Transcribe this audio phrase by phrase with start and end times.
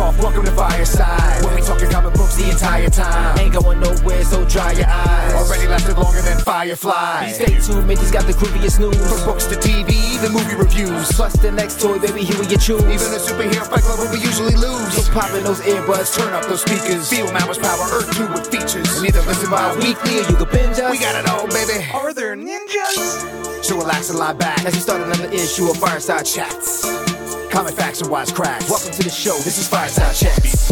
[0.00, 1.44] off, welcome to Fireside.
[1.44, 3.38] When we talking comic books the entire time.
[3.38, 5.34] Ain't going nowhere, so dry your eyes.
[5.34, 7.32] Already lasted longer than Firefly.
[7.32, 8.96] Stay tuned, Mickey's got the creepiest news.
[8.96, 11.12] From books to TV, the movie reviews.
[11.12, 12.80] Plus the next toy, baby, here we you choose.
[12.82, 14.94] Even a superhero fight club where we usually lose.
[14.94, 17.08] So pop in those earbuds, turn up those speakers.
[17.08, 18.88] Feel Mama's power, Earth 2 with features.
[18.96, 20.90] And either listen bi-weekly or you can binge us.
[20.90, 21.84] We got it all, baby.
[21.92, 23.64] Are there ninjas?
[23.64, 27.09] So relax and lie back as we start another issue of Fireside Chats.
[27.50, 28.70] Comic facts and wise cracks.
[28.70, 29.34] Welcome to the show.
[29.38, 30.70] This is Fireside Chats.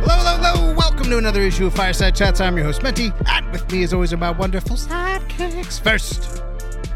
[0.00, 0.74] Hello, hello, hello.
[0.74, 2.40] Welcome to another issue of Fireside Chats.
[2.40, 3.10] I'm your host, Menti.
[3.26, 5.80] And with me, as always, are my wonderful sidekicks.
[5.82, 6.42] First,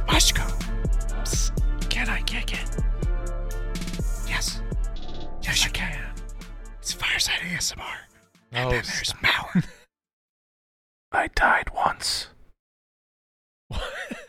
[0.06, 0.52] Mashko.
[1.88, 2.68] Can I kick it?
[4.28, 4.60] Yes.
[5.42, 5.98] Yes, you can.
[6.80, 7.80] It's Fireside ASMR.
[8.52, 9.64] And Oh, then there's Mauer.
[11.12, 12.28] I died once.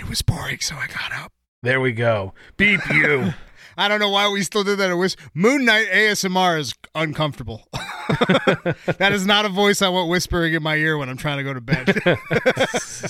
[0.00, 1.32] it was boring, so I got up.
[1.62, 2.34] There we go.
[2.56, 3.34] Beep you.
[3.76, 4.90] I don't know why we still did that.
[4.90, 7.62] It was Moon Knight ASMR is uncomfortable.
[7.72, 11.44] that is not a voice I want whispering in my ear when I'm trying to
[11.44, 11.86] go to bed.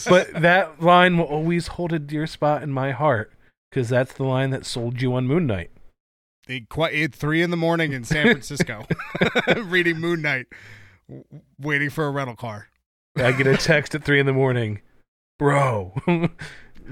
[0.08, 3.32] but that line will always hold a dear spot in my heart
[3.70, 5.70] because that's the line that sold you on Moon Knight.
[6.46, 8.86] They quite at three in the morning in San Francisco,
[9.56, 10.46] reading Moon Knight,
[11.08, 11.24] w-
[11.58, 12.68] waiting for a rental car.
[13.16, 14.80] I get a text at three in the morning,
[15.38, 15.94] bro.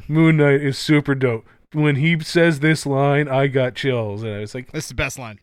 [0.09, 1.47] Moon Knight is super dope.
[1.73, 4.95] When he says this line, I got chills, and I was like, This is the
[4.95, 5.39] best line.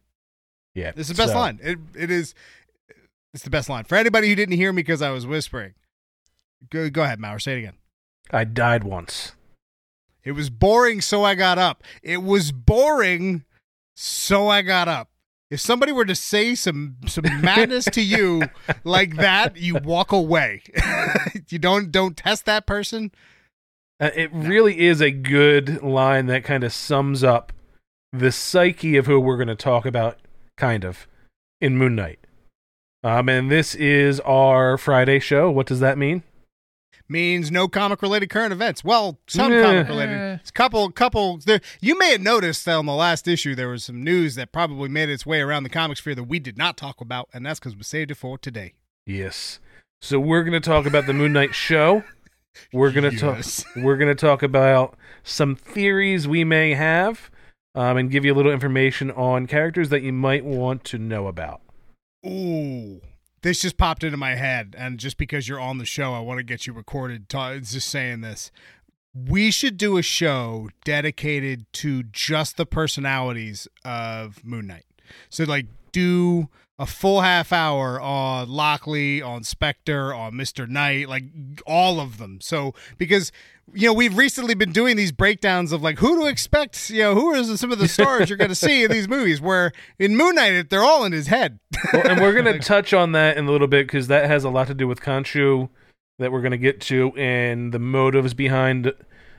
[0.74, 1.60] "Yeah, This is the best so- line.
[1.62, 2.34] It it is.
[3.34, 5.74] It's the best line for anybody who didn't hear me because I was whispering.
[6.70, 7.42] Go go ahead, Mauer.
[7.42, 7.74] Say it again.
[8.32, 9.34] I died once.
[10.24, 11.84] It was boring, so I got up.
[12.02, 13.44] It was boring,
[13.96, 15.10] so I got up.
[15.52, 18.42] If somebody were to say some some madness to you
[18.84, 20.64] like that, you walk away.
[21.50, 23.12] you don't don't test that person.
[24.00, 27.54] Uh, it really is a good line that kind of sums up
[28.12, 30.18] the psyche of who we're going to talk about,
[30.58, 31.08] kind of,
[31.62, 32.20] in Moon Knight.
[33.04, 35.50] Um, and this is our Friday show.
[35.52, 36.24] What does that mean?
[37.08, 38.84] means no comic related current events.
[38.84, 39.62] Well, some Nah.
[39.62, 40.40] comic related.
[40.42, 41.38] It's a couple, couple.
[41.38, 44.52] There, you may have noticed that on the last issue there was some news that
[44.52, 47.46] probably made its way around the comic sphere that we did not talk about, and
[47.46, 48.74] that's because we saved it for today.
[49.06, 49.60] Yes.
[50.02, 52.04] So we're going to talk about the Moon Knight show.
[52.74, 53.64] We're going to Yes.
[53.64, 53.76] talk.
[53.84, 57.30] We're to talk about some theories we may have,
[57.74, 61.28] um, and give you a little information on characters that you might want to know
[61.28, 61.62] about.
[62.26, 63.02] Ooh,
[63.42, 66.40] this just popped into my head, and just because you're on the show, I want
[66.40, 67.30] to get you recorded.
[67.30, 68.52] Ta- just saying this.
[69.14, 74.86] We should do a show dedicated to just the personalities of Moon Knight.
[75.30, 81.24] So, like, do a full half hour on Lockley, on Spector, on Mister Knight, like
[81.66, 82.40] all of them.
[82.42, 83.32] So, because
[83.74, 87.16] you know we've recently been doing these breakdowns of like who to expect, you know,
[87.16, 89.40] who are some of the stars you're going to see in these movies.
[89.40, 91.60] Where in Moon Knight, they're all in his head.
[91.94, 94.44] well, and we're going to touch on that in a little bit because that has
[94.44, 95.70] a lot to do with Khonshu
[96.20, 98.94] that we're going to get to and the motives behind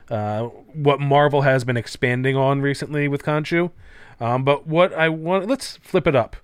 [0.09, 3.71] uh, what Marvel has been expanding on recently with Khonshu.
[4.19, 6.35] Um, but what I want, let's flip it up.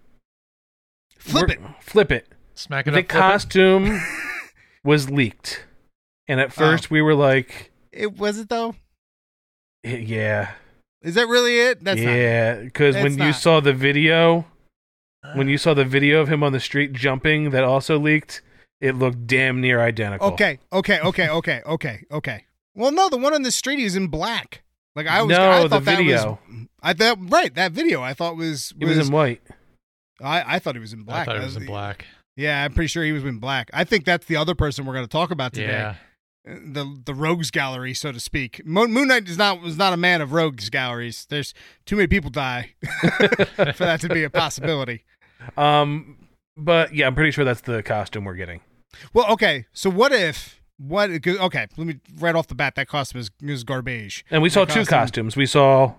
[1.23, 1.59] Flip it.
[1.81, 2.27] Flip it.
[2.55, 3.05] Smack it The up.
[3.05, 3.09] flip it.
[3.09, 4.01] costume
[4.83, 5.65] was leaked,
[6.27, 6.51] and at oh.
[6.51, 8.75] first we were like, It was it though.
[9.83, 10.51] Eh, "Yeah,
[11.01, 11.83] Is that really it?
[11.83, 12.11] That's not.
[12.11, 13.35] yeah," because when It's you not.
[13.35, 14.45] saw the video,
[15.23, 15.33] uh.
[15.33, 18.41] when you saw the video of him on the street jumping, that also leaked.
[18.81, 20.27] It looked damn near identical.
[20.33, 22.45] Okay, okay, okay, okay, okay, okay.
[22.75, 24.61] Well, no, the one on the street is in black.
[24.95, 26.39] Like I was, No, I the thought that video.
[26.49, 26.67] was.
[26.81, 28.01] I thought right that video.
[28.03, 29.41] I thought was He was in white.
[30.21, 31.21] I I thought he was in black.
[31.27, 32.05] I thought it was in black.
[32.35, 33.69] Yeah, I'm pretty sure he was in black.
[33.73, 35.67] I think that's the other person we're going to talk about today.
[35.67, 35.95] Yeah.
[36.45, 38.65] The the rogues gallery, so to speak.
[38.65, 41.25] Mo- Moon Knight is not was not a man of rogues galleries.
[41.29, 41.53] There's
[41.85, 45.05] too many people die for that to be a possibility.
[45.55, 46.17] Um,
[46.57, 48.59] but yeah, I'm pretty sure that's the costume we're getting.
[49.13, 49.65] Well, okay.
[49.73, 51.09] So what if what?
[51.11, 52.75] Okay, let me right off the bat.
[52.75, 54.25] That costume is, is garbage.
[54.29, 55.37] And we saw That two costumes.
[55.37, 55.93] We saw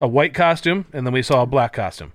[0.00, 2.12] a white costume, and then we saw a black costume.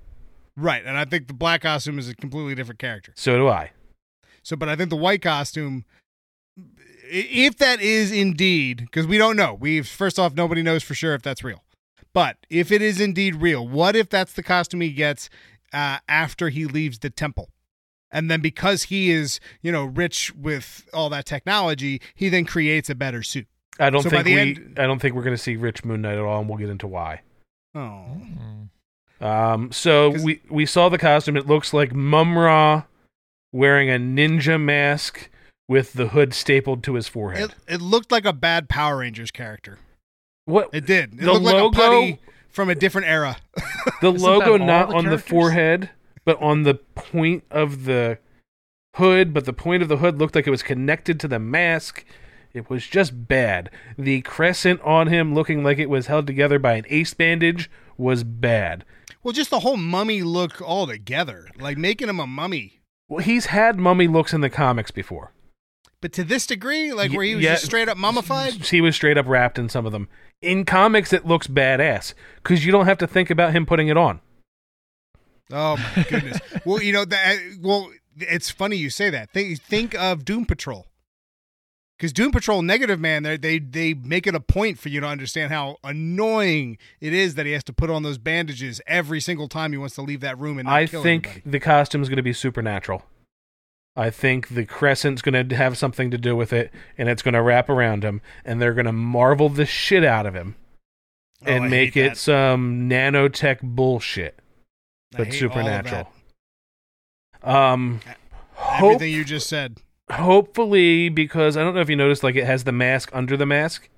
[0.55, 3.11] Right, and I think the black costume is a completely different character.
[3.15, 3.71] So do I.
[4.43, 5.85] So, but I think the white costume,
[7.05, 9.53] if that is indeed, because we don't know.
[9.53, 11.63] We've first off, nobody knows for sure if that's real.
[12.13, 15.29] But if it is indeed real, what if that's the costume he gets
[15.73, 17.49] uh, after he leaves the temple?
[18.11, 22.87] And then because he is, you know, rich with all that technology, he then creates
[22.91, 23.47] a better suit.
[23.79, 24.37] I don't So think we.
[24.39, 26.59] end- I don't think we're going to see Rich Moon Knight at all, and we'll
[26.59, 27.21] get into why.
[27.73, 28.69] Oh, Mm.
[29.23, 31.37] Um, so we we saw the costume.
[31.37, 32.83] It looks like Mumm-Ra
[33.53, 35.29] wearing a ninja mask
[35.69, 37.51] with the hood stapled to his forehead.
[37.67, 39.79] it, it looked like a bad Power Rangers character.
[40.45, 41.13] what It did.
[41.13, 43.37] It The looked like a logo- putty from a different era.
[44.01, 45.89] the logo not the on the forehead,
[46.25, 48.17] but on the point of the
[48.97, 49.33] hood.
[49.33, 52.03] But the point of the hood looked like it was connected to the mask.
[52.53, 53.69] It was just bad.
[53.97, 58.23] The crescent on him, looking like it was held together by an ace bandage, was
[58.23, 58.83] bad.
[59.23, 62.81] Well, just the whole mummy look all together, like making him a mummy.
[63.07, 65.33] Well, he's had mummy looks in the comics before.
[66.01, 67.53] But to this degree, like where he was yeah.
[67.53, 68.53] just straight up mummified.
[68.53, 70.09] He was straight up wrapped in some of them.
[70.41, 73.95] In comics, it looks badass because you don't have to think about him putting it
[73.95, 74.19] on.
[75.51, 76.39] Oh my goodness.
[76.65, 77.37] well, you know that.
[77.61, 79.31] Well, it's funny you say that.
[79.31, 80.87] Think think of Doom Patrol.
[81.97, 85.07] Because Doom Patrol Negative Man, they they they make it a point for you to
[85.07, 89.47] understand how annoying it is that he has to put on those bandages every single
[89.47, 92.17] time he wants to leave that room and not I think the costume is going
[92.17, 93.03] to be supernatural.
[93.95, 97.35] I think the crescent's going to have something to do with it, and it's going
[97.35, 100.55] to wrap around him, and they're going to marvel the shit out of him
[101.45, 102.17] Oh, and I make it that.
[102.17, 104.39] some nanotech bullshit,
[105.11, 106.09] but hate all of supernatural.
[107.43, 108.17] Um, that.
[108.53, 109.79] hope, you just said.
[110.11, 113.45] Hopefully, because I don't know if you noticed, like it has the mask under the
[113.45, 113.89] mask.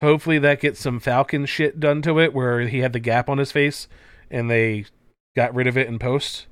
[0.00, 3.38] Hopefully, that gets some Falcon shit done to it, where he had the gap on
[3.38, 3.88] his face,
[4.30, 4.86] and they
[5.34, 6.46] got rid of it in post.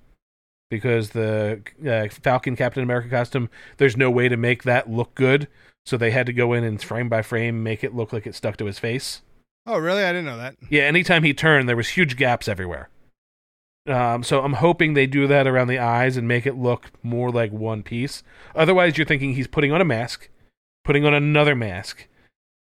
[0.69, 5.47] Because the uh, Falcon Captain America costume, there's no way to make that look good,
[5.85, 8.35] so they had to go in and frame by frame make it look like it
[8.35, 9.23] stuck to his face.
[9.65, 10.03] Oh, really?
[10.03, 10.57] I didn't know that.
[10.69, 12.89] Yeah, anytime he turned, there was huge gaps everywhere.
[13.89, 17.31] Um, so I'm hoping they do that around the eyes and make it look more
[17.31, 18.23] like one piece.
[18.55, 20.29] Otherwise, you're thinking he's putting on a mask,
[20.85, 22.07] putting on another mask,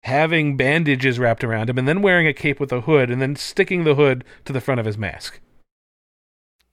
[0.04, 3.36] having bandages wrapped around him, and then wearing a cape with a hood, and then
[3.36, 5.40] sticking the hood to the front of his mask.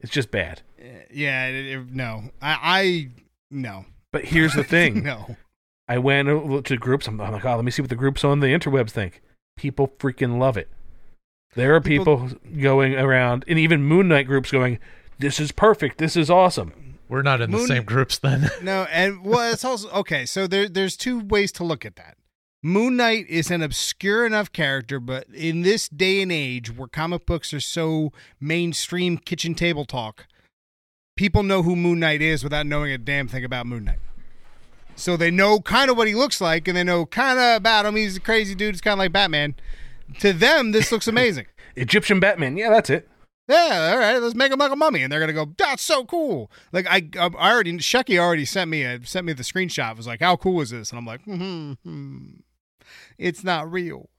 [0.00, 0.62] It's just bad.
[1.12, 2.31] Yeah, it, it- no.
[2.40, 3.08] I, I
[3.50, 3.87] no.
[4.12, 5.02] But here's the thing.
[5.02, 5.37] no.
[5.88, 6.28] I went
[6.66, 7.06] to groups.
[7.06, 9.22] I'm like, oh, let me see what the groups on the interwebs think.
[9.56, 10.69] People freaking love it.
[11.56, 14.79] There are people, People- going around, and even Moon Knight groups going,
[15.19, 15.99] "This is perfect.
[15.99, 16.73] This is awesome."
[17.08, 18.50] We're not in the same groups then.
[18.62, 20.26] No, and well, it's also okay.
[20.26, 22.17] So there, there's two ways to look at that.
[22.62, 27.25] Moon Knight is an obscure enough character, but in this day and age where comic
[27.25, 30.26] books are so mainstream kitchen table talk,
[31.17, 34.00] people know who Moon Knight is without knowing a damn thing about Moon Knight.
[34.97, 37.87] So they know kind of what he looks like, and they know kind of about
[37.87, 37.94] him.
[37.94, 38.75] He's a crazy dude.
[38.75, 39.55] It's kind of like Batman.
[40.20, 41.47] To them, this looks amazing.
[41.76, 42.56] Egyptian Batman.
[42.56, 43.08] Yeah, that's it.
[43.49, 45.55] Yeah, all right, let's make him like a mummy, and they're gonna go.
[45.56, 46.50] That's so cool.
[46.73, 49.93] Like I, I already, Shecky already sent me a sent me the screenshot.
[49.93, 50.91] It was like, how cool is this?
[50.91, 52.26] And I'm like, hmm, hmm.
[53.19, 54.11] it's not real.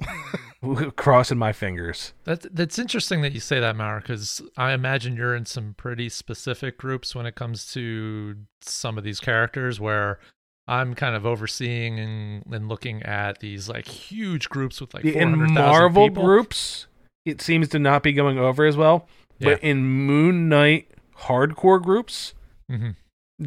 [0.96, 2.12] Crossing my fingers.
[2.24, 6.10] That's that's interesting that you say that, Mara, because I imagine you're in some pretty
[6.10, 10.18] specific groups when it comes to some of these characters where
[10.66, 15.52] I'm kind of overseeing and, and looking at these like huge groups with like in
[15.52, 16.24] Marvel people.
[16.24, 16.86] groups,
[17.26, 19.06] it seems to not be going over as well.
[19.40, 20.88] But in Moon Knight
[21.18, 22.32] hardcore groups,
[22.70, 22.96] Mhm,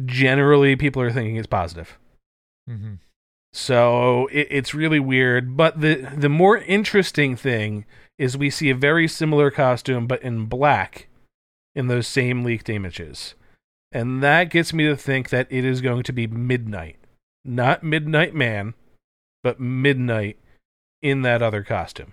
[0.04, 1.98] generally people are thinking it's positive.
[2.70, 2.98] mhm.
[3.52, 5.56] So it, it's really weird.
[5.56, 7.84] But the the more interesting thing
[8.18, 11.08] is we see a very similar costume, but in black,
[11.74, 13.34] in those same leaked images,
[13.90, 16.96] and that gets me to think that it is going to be Midnight,
[17.48, 18.74] not Midnight Man,
[19.42, 20.38] but Midnight
[21.02, 22.12] in that other costume.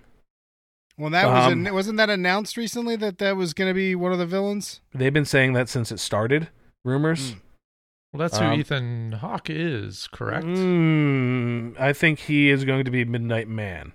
[0.98, 4.12] Well, that was Um, an, wasn't that announced recently that that was gonna be one
[4.12, 4.80] of the villains.
[4.94, 6.48] They've been saying that since it started.
[6.84, 7.32] Rumors.
[7.32, 7.40] Mm.
[8.12, 10.46] Well, that's who Um, Ethan Hawke is, correct?
[10.46, 13.92] Mm, I think he is going to be Midnight Man.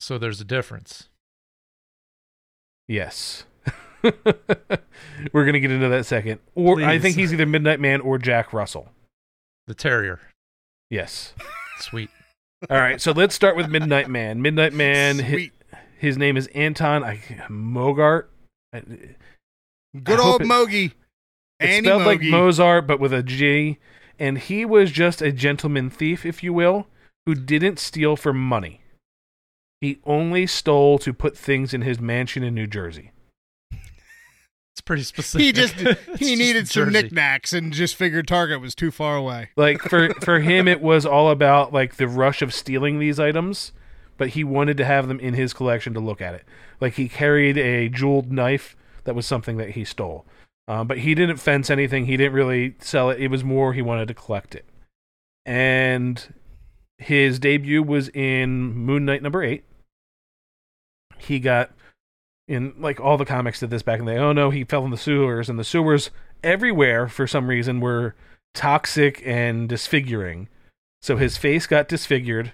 [0.00, 1.08] So there's a difference.
[2.88, 3.44] Yes.
[4.02, 6.40] We're gonna get into that second.
[6.54, 8.90] Or I think he's either Midnight Man or Jack Russell.
[9.66, 10.20] The Terrier.
[10.90, 11.34] Yes.
[11.78, 12.10] Sweet.
[12.70, 14.40] All right, so let's start with Midnight Man.
[14.42, 15.18] Midnight Man.
[15.18, 15.52] hi- Sweet,
[15.98, 17.16] His name is Anton I,
[17.48, 18.26] Mogart.
[18.72, 20.92] I- good I hope old it- Mogi.
[21.60, 23.78] It's Andy spelled like Mozart, but with a G.
[24.18, 26.86] And he was just a gentleman thief, if you will,
[27.26, 28.82] who didn't steal for money.
[29.80, 33.12] He only stole to put things in his mansion in New Jersey.
[34.74, 35.44] It's pretty specific.
[35.44, 37.02] he just It's he just needed some Jersey.
[37.02, 39.50] knickknacks and just figured Target was too far away.
[39.56, 43.70] Like for for him, it was all about like the rush of stealing these items,
[44.18, 46.44] but he wanted to have them in his collection to look at it.
[46.80, 50.26] Like he carried a jeweled knife that was something that he stole,
[50.66, 52.06] um, but he didn't fence anything.
[52.06, 53.20] He didn't really sell it.
[53.20, 54.64] It was more he wanted to collect it,
[55.46, 56.34] and
[56.98, 59.62] his debut was in Moon Knight number eight.
[61.18, 61.70] He got
[62.46, 64.18] in like all the comics did this back in the day.
[64.18, 66.10] Oh no, he fell in the sewers, and the sewers
[66.42, 68.14] everywhere for some reason were
[68.54, 70.48] toxic and disfiguring.
[71.02, 72.52] So his face got disfigured,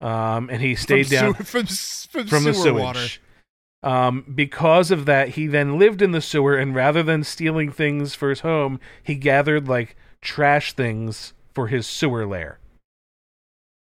[0.00, 2.82] um, and he stayed from down sewer, from, from, from the sewer sewage.
[2.82, 3.06] water.
[3.82, 8.14] Um, because of that, he then lived in the sewer, and rather than stealing things
[8.14, 12.58] for his home, he gathered like trash things for his sewer lair.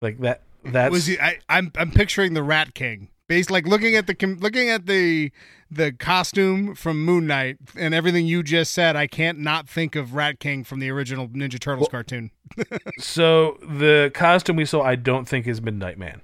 [0.02, 0.44] Like that.
[0.64, 1.20] That's was he?
[1.20, 3.10] I, I'm I'm picturing the Rat King.
[3.32, 5.32] Based like looking at the looking at the
[5.72, 8.98] the costume from Moon Knight and everything you just said.
[8.98, 12.32] I can't not think of Rat King from the original Ninja Turtles cartoon.
[13.00, 16.20] So the costume we saw, I don't think is Midnight Man.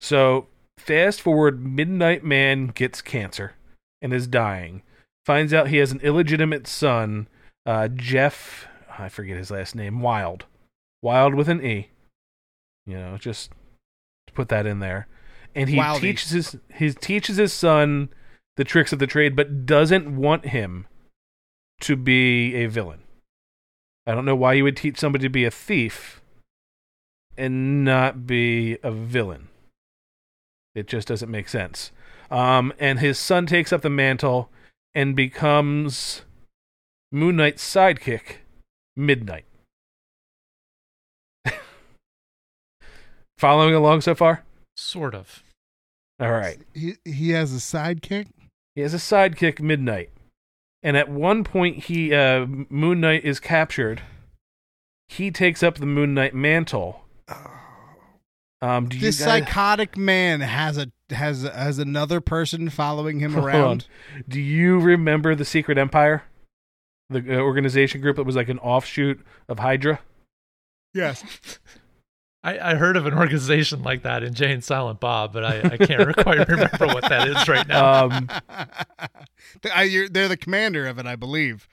[0.00, 0.46] So
[0.78, 3.52] fast forward, Midnight Man gets cancer
[4.00, 4.80] and is dying.
[5.26, 7.28] Finds out he has an illegitimate son,
[7.66, 8.66] uh, Jeff.
[8.98, 10.00] I forget his last name.
[10.00, 10.46] Wild,
[11.02, 11.90] Wild with an E.
[12.86, 13.50] You know, just
[14.28, 15.06] to put that in there.
[15.54, 16.00] And he Wildy.
[16.00, 18.10] teaches his he teaches his son
[18.56, 20.86] the tricks of the trade, but doesn't want him
[21.80, 23.00] to be a villain.
[24.06, 26.20] I don't know why you would teach somebody to be a thief
[27.36, 29.48] and not be a villain.
[30.74, 31.90] It just doesn't make sense.
[32.30, 34.50] Um, and his son takes up the mantle
[34.94, 36.22] and becomes
[37.10, 38.38] Moon Knight's sidekick,
[38.96, 39.46] Midnight.
[43.38, 44.44] Following along so far?
[44.80, 45.42] Sort of.
[46.18, 46.58] All right.
[46.74, 48.28] He he has a sidekick.
[48.74, 50.10] He has a sidekick, Midnight,
[50.82, 54.00] and at one point, he uh, Moon Knight is captured.
[55.08, 57.04] He takes up the Moon Knight mantle.
[58.62, 63.32] Um, do you This guys- psychotic man has a has has another person following him
[63.34, 63.50] Hold on.
[63.50, 63.86] around.
[64.28, 66.24] Do you remember the Secret Empire,
[67.08, 70.00] the uh, organization group that was like an offshoot of Hydra?
[70.94, 71.24] Yes.
[72.42, 75.60] I, I heard of an organization like that in Jay and Silent Bob, but I,
[75.62, 78.04] I can't quite remember what that is right now.
[78.04, 78.28] Um,
[79.74, 81.68] I, you're, they're the commander of it, I believe.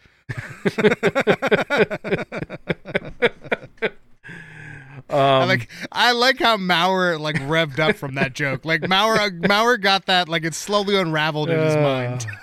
[5.09, 8.65] I um, like I like how Maurer like revved up from that joke.
[8.65, 12.27] Like Maurer Maurer got that like it slowly unraveled in his uh, mind.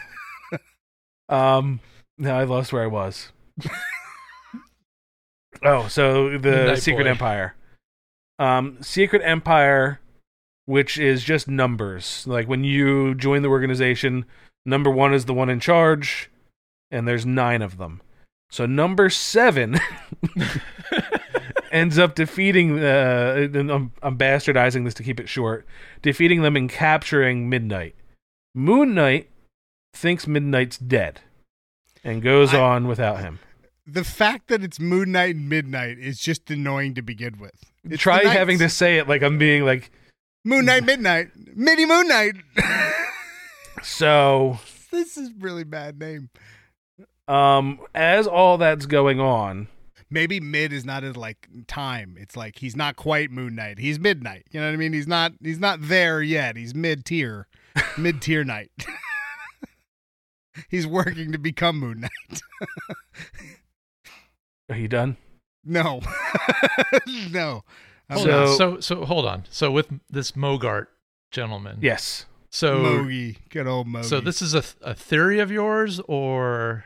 [1.26, 1.80] Um,
[2.18, 3.32] now I lost where I was.
[5.64, 7.10] oh, so the Midnight Secret Boy.
[7.10, 7.54] Empire.
[8.38, 10.00] Um, Secret Empire,
[10.66, 12.26] which is just numbers.
[12.26, 14.24] Like when you join the organization,
[14.66, 16.30] number one is the one in charge,
[16.90, 18.00] and there's nine of them.
[18.50, 19.80] So number seven
[21.72, 22.78] ends up defeating.
[22.82, 25.66] Uh, and I'm, I'm bastardizing this to keep it short.
[26.02, 27.94] Defeating them and capturing Midnight.
[28.54, 29.28] Moon Knight
[29.94, 31.20] thinks Midnight's dead
[32.04, 33.38] and goes I- on without him.
[33.86, 37.52] The fact that it's Moon Knight and Midnight is just annoying to begin with.
[37.84, 39.90] It's Try having to say it like I'm being like
[40.44, 41.28] Moon Knight Midnight.
[41.54, 42.36] Mini Moon Knight.
[43.82, 44.58] so.
[44.90, 46.30] this is really bad name.
[47.28, 49.68] Um, as all that's going on,
[50.14, 52.16] Maybe mid is not his like time.
[52.18, 53.80] It's like he's not quite Moon Knight.
[53.80, 54.46] He's midnight.
[54.52, 54.92] You know what I mean?
[54.92, 56.56] He's not he's not there yet.
[56.56, 57.48] He's mid tier.
[57.98, 58.70] mid tier night.
[60.68, 62.42] he's working to become Moon Knight.
[64.70, 65.16] Are you done?
[65.64, 66.00] No.
[67.30, 67.64] no.
[68.10, 68.56] Hold So- on.
[68.56, 69.44] So so hold on.
[69.50, 70.86] So with this Mogart
[71.30, 71.78] gentleman.
[71.80, 72.26] Yes.
[72.50, 73.36] So Mogi.
[73.48, 74.04] Good old Mogi.
[74.04, 76.84] so this is a a theory of yours or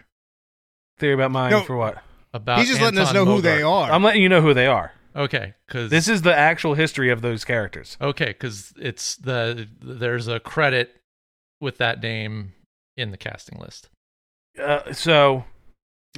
[0.99, 1.62] Theory about mine No.
[1.62, 2.02] for what?
[2.35, 3.90] about He's just letting us know Anton who they are.
[3.90, 4.92] I'm letting you know who they are.
[5.16, 7.97] Okay, because This is the actual history of those characters.
[8.00, 10.94] okay because it's the there's a credit
[11.61, 12.52] with that name
[12.97, 13.88] in the casting list.
[14.62, 15.44] Uh, so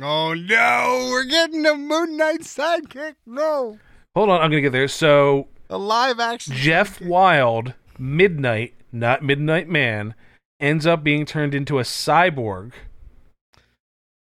[0.02, 3.14] oh no, we're getting a Moon Knight sidekick.
[3.26, 3.78] No.
[4.14, 4.88] hold on, I'm gonna get there.
[4.88, 6.54] So A live action.
[6.57, 7.09] Jeff sidekick.
[7.09, 10.14] Wilde, Midnight, not Midnight Man,
[10.59, 12.73] ends up being turned into a cyborg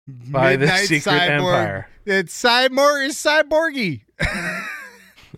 [0.07, 1.29] by the Secret Cyborg.
[1.29, 1.87] Empire.
[2.05, 4.01] It's Cyborg is Cyborgy.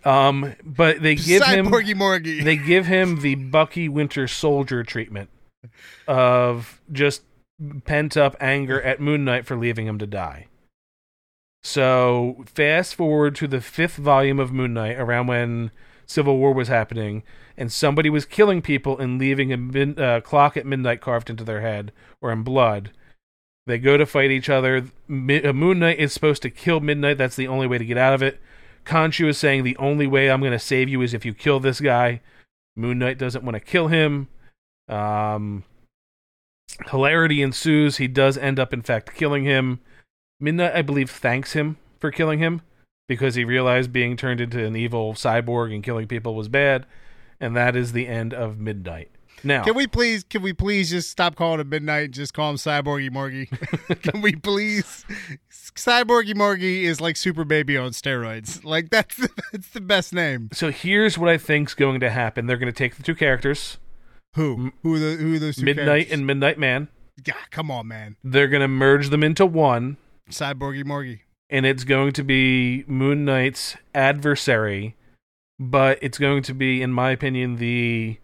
[0.04, 2.44] Um, but they give him Cyborgy Morgy.
[2.44, 5.30] they give him the Bucky Winter Soldier treatment
[6.08, 7.24] of just
[7.84, 10.48] pent up anger at Moon Knight for leaving him to die.
[11.64, 15.72] So fast forward to the fifth volume of Moon Knight, around when
[16.06, 17.24] Civil War was happening,
[17.58, 21.44] and somebody was killing people and leaving a min- uh, clock at midnight carved into
[21.44, 22.92] their head or in blood.
[23.68, 24.86] They go to fight each other.
[25.08, 27.18] Mi- uh, Moon Knight is supposed to kill Midnight.
[27.18, 28.40] That's the only way to get out of it.
[28.86, 31.60] Khonshu is saying the only way I'm going to save you is if you kill
[31.60, 32.22] this guy.
[32.76, 34.28] Moon Knight doesn't want to kill him.
[34.88, 35.64] Um,
[36.90, 37.98] hilarity ensues.
[37.98, 39.80] He does end up, in fact, killing him.
[40.40, 42.62] Midnight, I believe, thanks him for killing him,
[43.08, 46.86] because he realized being turned into an evil cyborg and killing people was bad,
[47.40, 49.12] and that is the end of Midnight.
[49.44, 50.24] Now, Can we please?
[50.24, 52.06] Can we please just stop calling him Midnight?
[52.06, 53.46] and Just call him Cyborgy Morgy.
[54.02, 55.06] can we please?
[55.52, 58.64] Cyborgy Morgy is like Super Baby on steroids.
[58.64, 60.50] Like that's the, that's the best name.
[60.54, 62.48] so here's what I think's going to happen.
[62.48, 63.78] They're going to take the two characters,
[64.36, 64.72] Who?
[64.84, 66.14] Who are the who are those two Midnight characters?
[66.14, 66.88] and Midnight Man.
[67.26, 68.16] yeah, come on, man.
[68.24, 69.98] They're going to merge them into one,
[70.30, 71.24] Cyborgy Morgy.
[71.50, 74.96] and it's going to be Moon Knight's adversary,
[75.60, 78.18] but it's going to be, in my opinion, the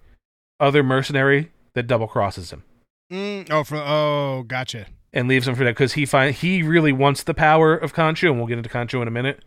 [0.59, 2.63] other mercenary that double crosses him
[3.11, 4.85] Mm, oh, for oh, gotcha.
[5.13, 8.27] and leaves him for that because he find he really wants the power of Khonshu,
[8.29, 9.43] and we'll get into Khonshu in a minute.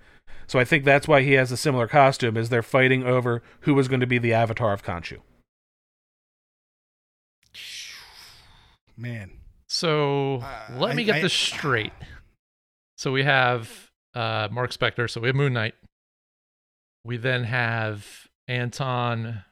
[0.47, 3.75] So I think that's why he has a similar costume, is they're fighting over who
[3.75, 5.19] was going to be the avatar of Khonshu.
[8.97, 9.31] Man,
[9.69, 11.93] So Uh, let me get I- this straight.
[12.97, 15.11] So we have uh, Marc Spector.
[15.11, 15.75] So we have Moon Knight.
[17.05, 19.43] We then have Anton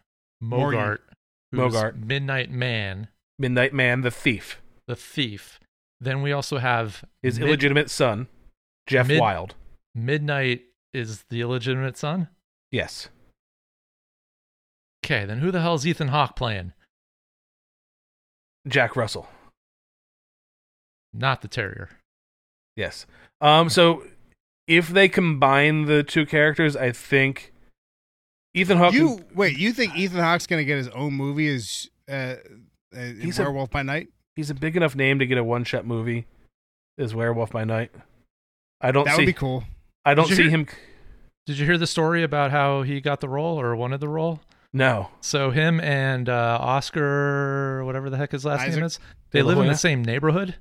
[0.43, 0.99] Mogart,
[1.51, 1.97] who's Mogart.
[2.05, 3.09] Midnight Man,
[3.39, 5.59] Midnight Man, the thief, the thief.
[6.01, 8.29] Then we also have his Mid- illegitimate son,
[8.87, 9.55] Jeff Mid- Wilde.
[9.95, 10.63] Midnight
[10.95, 12.29] is the illegitimate son.
[12.71, 13.09] Yes,
[15.05, 16.73] Okay, then who the hell is Ethan Hawke playing?
[18.69, 19.29] Jack Russell.
[21.13, 21.91] Not the Terrier.
[22.77, 23.07] Yes.
[23.41, 23.69] Um.
[23.69, 24.05] So
[24.67, 27.53] if they combine the two characters, I think
[28.55, 28.95] Ethan Hawke.
[28.95, 29.59] you wait.
[29.59, 32.37] You think Ethan Hawke's gonna get his own movie as uh, uh,
[33.21, 34.09] He's a- Werewolf by Night?
[34.37, 36.27] he's a big enough name to get a one-shot movie.
[36.97, 37.91] Is Werewolf by Night.
[38.81, 39.23] I don't That see.
[39.23, 39.65] would be cool.
[40.05, 40.67] I don't see hear- him.
[41.47, 44.41] Did you hear the story about how he got the role or wanted the role?
[44.73, 45.09] No.
[45.21, 48.77] So him and uh, Oscar, whatever the heck his last Isaac?
[48.77, 48.99] name is,
[49.31, 50.57] they De live in the same neighborhood,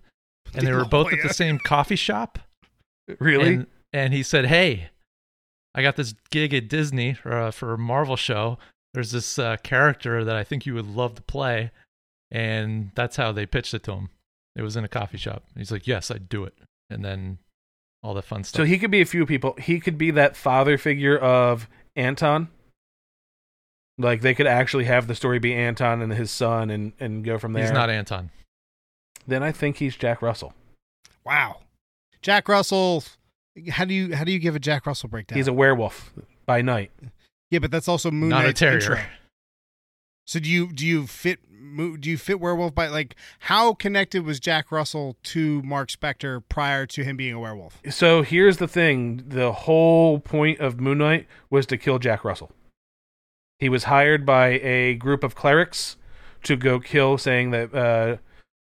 [0.53, 2.39] and they were both at the same coffee shop.
[3.19, 3.55] Really?
[3.55, 4.89] And, and he said, "Hey,
[5.73, 8.57] I got this gig at Disney for, uh, for a Marvel show.
[8.93, 11.71] There's this uh, character that I think you would love to play,"
[12.29, 14.09] and that's how they pitched it to him.
[14.55, 15.43] It was in a coffee shop.
[15.57, 16.53] He's like, "Yes, I'd do it,"
[16.89, 17.37] and then
[18.03, 18.59] all the fun stuff.
[18.59, 19.55] so he could be a few people.
[19.61, 22.49] He could be that father figure of Anton.
[24.01, 27.37] Like they could actually have the story be Anton and his son, and and go
[27.37, 27.63] from there.
[27.63, 28.29] He's not Anton.
[29.27, 30.53] Then I think he's Jack Russell.
[31.25, 31.59] Wow,
[32.21, 33.03] Jack Russell.
[33.69, 35.37] How do you how do you give a Jack Russell breakdown?
[35.37, 36.11] He's a werewolf
[36.45, 36.91] by night.
[37.49, 38.75] yeah, but that's also Moon Not a terrier.
[38.79, 38.99] intro.
[40.25, 41.39] So do you do you fit
[41.99, 46.85] do you fit Werewolf by like how connected was Jack Russell to Marc Spector prior
[46.87, 47.79] to him being a werewolf?
[47.89, 52.51] So here's the thing: the whole point of Moon Knight was to kill Jack Russell.
[53.61, 55.95] He was hired by a group of clerics
[56.43, 58.17] to go kill, saying that uh,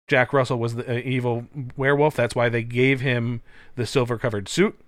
[0.06, 2.14] Jack Russell was the uh, evil werewolf.
[2.14, 3.42] That's why they gave him
[3.74, 4.78] the silver-covered suit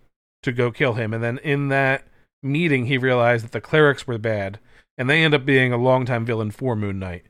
[0.44, 1.12] to go kill him.
[1.12, 2.05] And then in that
[2.44, 4.61] meeting, he realized that the clerics were bad,
[4.96, 7.25] and they end up being a longtime villain for Moon Knight.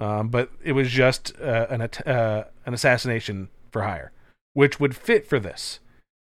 [0.00, 4.10] Um, but it was just uh, an uh, an assassination for hire,
[4.54, 5.78] which would fit for this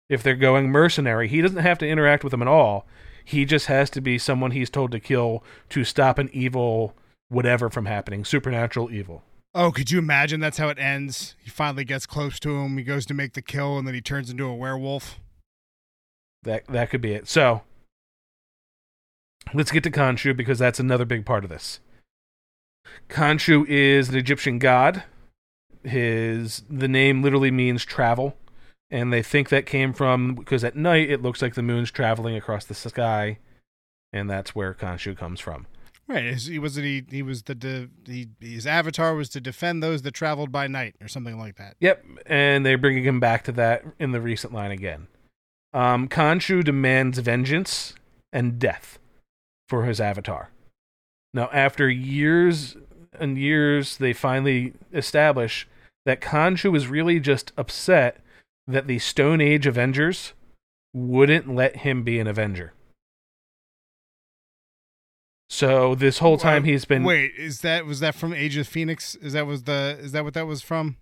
[0.08, 2.86] if they're going mercenary, he doesn't have to interact with them at all.
[3.26, 6.94] He just has to be someone he's told to kill to stop an evil
[7.28, 9.24] whatever from happening, supernatural evil.
[9.52, 11.34] Oh, could you imagine that's how it ends?
[11.42, 14.00] He finally gets close to him, he goes to make the kill, and then he
[14.00, 15.18] turns into a werewolf.
[16.44, 17.26] That that could be it.
[17.26, 17.62] So
[19.52, 21.80] let's get to Khonshu because that's another big part of this.
[23.08, 25.02] Khonshu is an Egyptian god.
[25.82, 28.36] His the name literally means travel,
[28.90, 32.36] and they think that came from because at night it looks like the moon's traveling
[32.36, 33.38] across the sky,
[34.12, 35.66] and that's where Khonshu comes from.
[36.08, 36.36] Right.
[36.36, 40.12] He was he he was the de, he, his avatar was to defend those that
[40.12, 41.74] traveled by night or something like that.
[41.80, 45.08] Yep, and they're bringing him back to that in the recent line again.
[45.74, 47.94] Um, Khonshu demands vengeance
[48.32, 48.98] and death
[49.68, 50.50] for his avatar.
[51.34, 52.76] Now, after years
[53.18, 55.66] and years, they finally establish
[56.04, 58.20] that Khonshu is really just upset
[58.66, 60.32] that the Stone Age Avengers
[60.92, 62.72] wouldn't let him be an Avenger.
[65.48, 69.14] So this whole time he's been Wait, is that was that from Age of Phoenix?
[69.16, 70.96] Is that was the is that what that was from?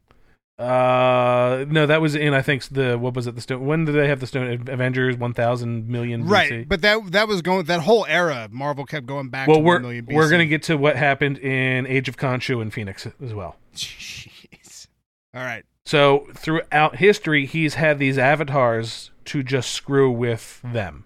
[0.58, 3.64] Uh, no, that was in I think the what was it the stone?
[3.66, 6.26] When did they have the stone Avengers one thousand million?
[6.28, 8.48] Right, but that that was going that whole era.
[8.52, 9.48] Marvel kept going back.
[9.48, 10.14] well, to we're 1 million BC.
[10.14, 13.56] we're gonna get to what happened in Age of Khonshu and Phoenix as well.
[13.74, 14.86] Jeez.
[15.34, 15.64] All right.
[15.86, 21.04] So throughout history, he's had these avatars to just screw with them.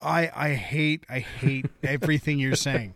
[0.00, 2.94] I I hate I hate everything you're saying.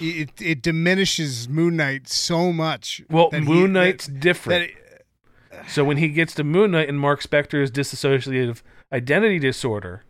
[0.00, 3.02] It it diminishes Moon Knight so much.
[3.10, 4.70] Well, that he- Moon that- Knight's different.
[4.72, 10.02] that- so when he gets to Moon Knight and Marc Spector is disassociative identity disorder,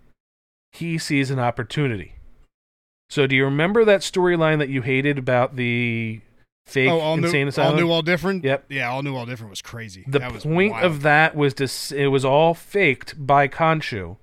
[0.71, 2.14] he sees an opportunity.
[3.11, 6.21] So, do you remember that storyline that you hated about the
[6.66, 7.75] fake oh, all insane new, asylum?
[7.75, 8.44] all new, all different.
[8.44, 8.66] Yep.
[8.68, 10.05] Yeah, all new, all different was crazy.
[10.07, 14.16] The that was point of that was to it was all faked by Khonshu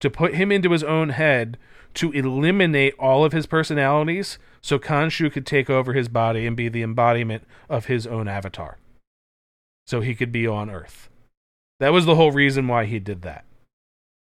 [0.00, 1.58] to put him into his own head
[1.94, 6.68] to eliminate all of his personalities so Khonshu could take over his body and be
[6.68, 8.78] the embodiment of his own avatar.
[9.86, 11.08] So he could be on Earth.
[11.80, 13.44] That was the whole reason why he did that.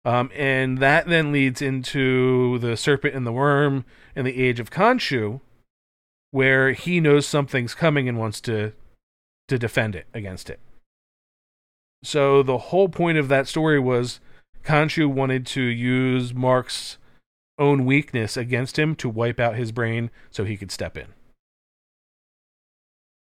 [0.05, 4.71] Um, and that then leads into the serpent and the worm and the age of
[4.71, 5.41] Khonshu,
[6.37, 8.71] where he knows something's coming and wants to
[9.49, 10.61] to defend it against it.
[12.03, 14.21] So the whole point of that story was
[14.63, 16.99] Khonshu wanted to use Marc's
[17.59, 21.07] own weakness against him to wipe out his brain so he could step in.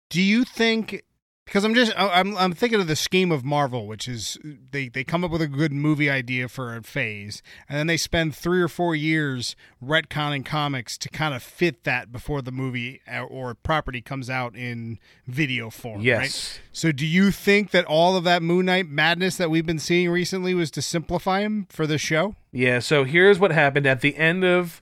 [0.09, 1.03] Do you think?
[1.51, 4.39] Because I'm just I'm I'm thinking of the scheme of Marvel, which is
[4.71, 7.97] they they come up with a good movie idea for a phase, and then they
[7.97, 13.01] spend three or four years retconning comics to kind of fit that before the movie
[13.13, 15.97] uh, or property comes out in video form.
[15.97, 16.05] Right?
[16.05, 16.61] Yes.
[16.71, 20.09] So do you think that all of that Moon Knight madness that we've been seeing
[20.09, 22.37] recently was to simplify him for the show?
[22.53, 24.81] Yeah, so here's what happened at the end of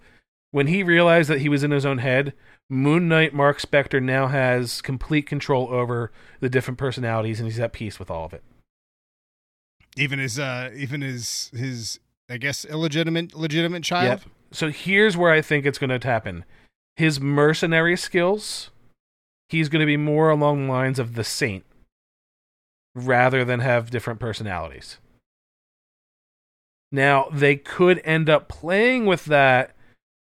[0.50, 2.34] when he realized that he was in his own head.
[2.70, 7.72] Moon Knight Marc Spector now has complete control over the different personalities and he's at
[7.72, 8.42] peace with all of it.
[9.96, 14.20] Even his uh even his his I guess illegitimate legitimate child.
[14.20, 14.32] Yep.
[14.50, 16.44] So here's where I think it's going to happen.
[16.96, 18.70] His mercenary skills,
[19.48, 21.64] he's going to be more along the lines of the saint
[22.94, 24.98] rather than have different personalities.
[26.90, 29.74] Now, they could end up playing with that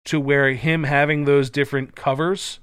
[0.07, 2.59] to where him having those different covers,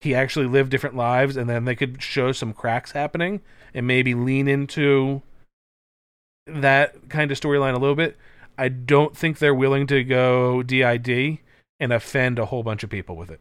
[0.00, 3.40] he actually lived different lives, and then they could show some cracks happening
[3.74, 5.22] and maybe lean into
[6.46, 8.16] that kind of storyline a little bit.
[8.56, 11.38] I don't think they're willing to go DID
[11.80, 13.40] and offend a whole bunch of people with it.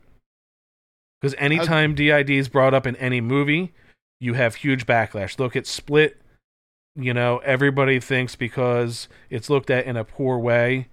[1.21, 3.73] Because anytime DID is brought up in any movie,
[4.19, 5.39] you have huge backlash.
[5.39, 6.17] Look at Split.
[6.95, 10.87] You know, everybody thinks because it's looked at in a poor way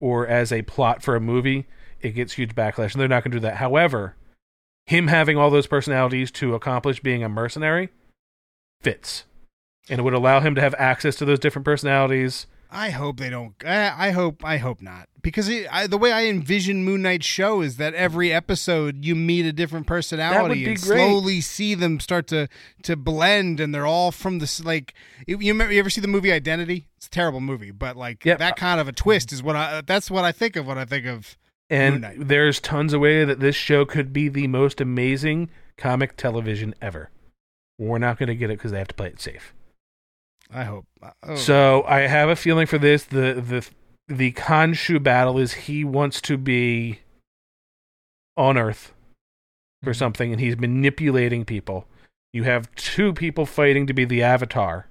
[0.00, 1.66] or as a plot for a movie,
[2.02, 2.92] it gets huge backlash.
[2.92, 3.56] And they're not going to do that.
[3.56, 4.16] However,
[4.86, 7.90] him having all those personalities to accomplish being a mercenary
[8.80, 9.24] fits.
[9.88, 12.46] And it would allow him to have access to those different personalities.
[12.74, 13.54] I hope they don't.
[13.66, 14.42] I, I hope.
[14.44, 15.08] I hope not.
[15.20, 19.14] Because it, I, the way I envision Moon Knight's show is that every episode you
[19.14, 20.96] meet a different personality and great.
[20.96, 22.48] slowly see them start to
[22.84, 24.64] to blend, and they're all from this.
[24.64, 24.94] Like
[25.26, 26.88] you, you, remember, you ever see the movie Identity?
[26.96, 28.38] It's a terrible movie, but like Yep.
[28.38, 29.82] that kind of a twist is what I.
[29.82, 31.36] That's what I think of when I think of.
[31.72, 36.74] And there's tons of way that this show could be the most amazing comic television
[36.82, 37.08] ever.
[37.78, 39.54] We're not going to get it because they have to play it safe.
[40.52, 40.84] I hope.
[41.22, 41.34] Oh.
[41.34, 43.04] So I have a feeling for this.
[43.04, 43.66] The the
[44.06, 47.00] the Khonshu battle is he wants to be
[48.36, 48.92] on Earth
[49.82, 49.98] for mm-hmm.
[49.98, 51.86] something, and he's manipulating people.
[52.34, 54.88] You have two people fighting to be the Avatar.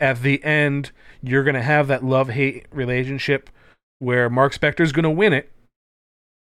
[0.00, 0.90] At the end,
[1.22, 3.48] you're going to have that love hate relationship
[3.98, 5.50] where Marc Spector's going to win it,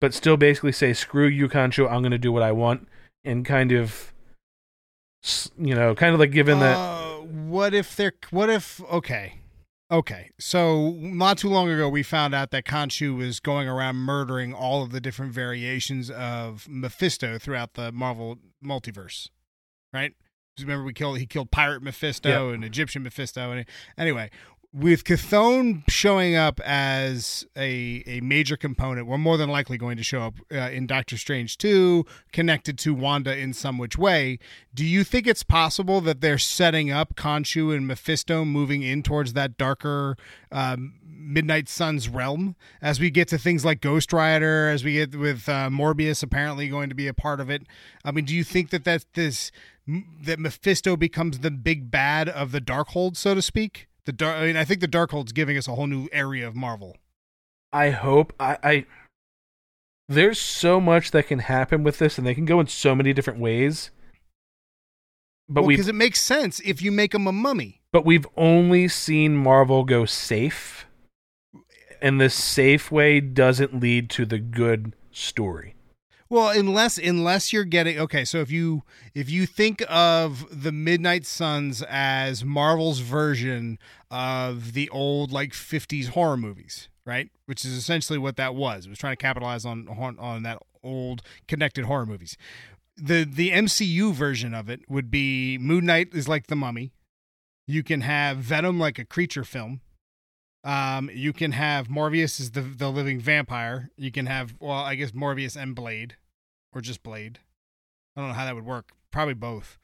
[0.01, 1.91] but still basically say, "Screw you, Khonshu.
[1.91, 2.89] I'm going to do what I want,"
[3.25, 4.13] and kind of,
[5.59, 6.77] you know, kind of like giving that.
[6.77, 8.13] Uh, what if they're?
[8.31, 8.81] What if?
[8.85, 9.35] Okay,
[9.91, 10.31] okay.
[10.39, 14.83] So not too long ago, we found out that Khonshu was going around murdering all
[14.83, 19.29] of the different variations of Mephisto throughout the Marvel multiverse,
[19.93, 20.15] right?
[20.59, 22.55] Remember, we killed he killed Pirate Mephisto Yeah.
[22.55, 23.67] and Egyptian Mephisto, and
[23.99, 24.31] anyway,
[24.73, 30.03] with Chthon showing up as a a major component, we're more than likely going to
[30.03, 34.39] show up uh, in Doctor Strange 2, connected to Wanda in some which way.
[34.75, 39.33] Do you think it's possible that they're setting up Khonshu and Mephisto moving in towards
[39.33, 40.17] that darker
[40.53, 45.17] um, Midnight Suns realm as we get to things like Ghost Rider, as we get
[45.17, 47.63] with uh, Morbius apparently going to be a part of it?
[48.05, 49.51] I mean, do you think that that's this
[50.23, 53.87] that Mephisto becomes the big bad of the Darkhold, so to speak?
[54.07, 54.39] The dark.
[54.39, 56.97] I mean, I think the Darkhold's giving us a whole new area of Marvel.
[57.73, 58.87] I hope I, I
[60.09, 63.13] there's so much that can happen with this and they can go in so many
[63.13, 63.91] different ways.
[65.49, 67.83] But because we've it makes sense if you make him a mummy.
[67.93, 70.87] but we've only seen Marvel go safe.
[72.03, 75.76] And the safe way doesn't lead to the good story.
[76.29, 78.83] Well, unless unless you're getting okay, so if you
[79.15, 83.79] if you think of the Midnight Suns as Marvel's version
[84.11, 87.31] of the old like 50s horror movies, right?
[87.47, 88.87] Which is essentially what that was.
[88.87, 92.37] It was trying to capitalize on on, on that old connected horror movies.
[92.97, 96.93] The the MCU version of it would be Moon Knight is like the mummy.
[97.69, 99.81] You can have Venom like a creature film.
[100.67, 103.91] Um, you can have Morbius is the the living vampire.
[103.97, 106.17] You can have well, I guess Morbius and Blade,
[106.75, 107.39] or just Blade.
[108.17, 108.91] I don't know how that would work.
[109.13, 109.79] Probably both.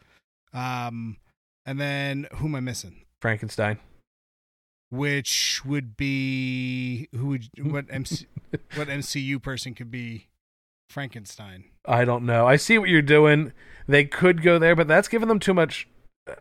[0.53, 1.19] Um,
[1.65, 3.05] and then who am I missing?
[3.21, 3.79] Frankenstein.
[4.91, 8.27] Which would be who would what MC,
[8.75, 10.27] what MCU person could be
[10.91, 11.67] Frankenstein?
[11.87, 12.49] I don't know.
[12.49, 13.53] I see what you're doing.
[13.87, 15.87] They could go there, but that's giving them too much.
[16.29, 16.35] uh,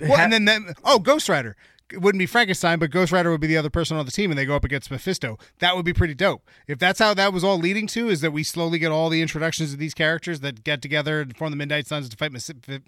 [0.00, 1.56] Well, and then, then oh, Ghost Rider
[1.92, 4.30] it wouldn't be Frankenstein, but Ghost Rider would be the other person on the team,
[4.30, 5.38] and they go up against Mephisto.
[5.60, 6.42] That would be pretty dope.
[6.66, 9.22] If that's how that was all leading to, is that we slowly get all the
[9.22, 12.32] introductions of these characters that get together and form the Midnight Suns to fight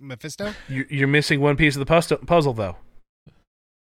[0.01, 0.55] Mephisto.
[0.69, 2.77] You- You're missing one piece of the puzzle, puzzle, though.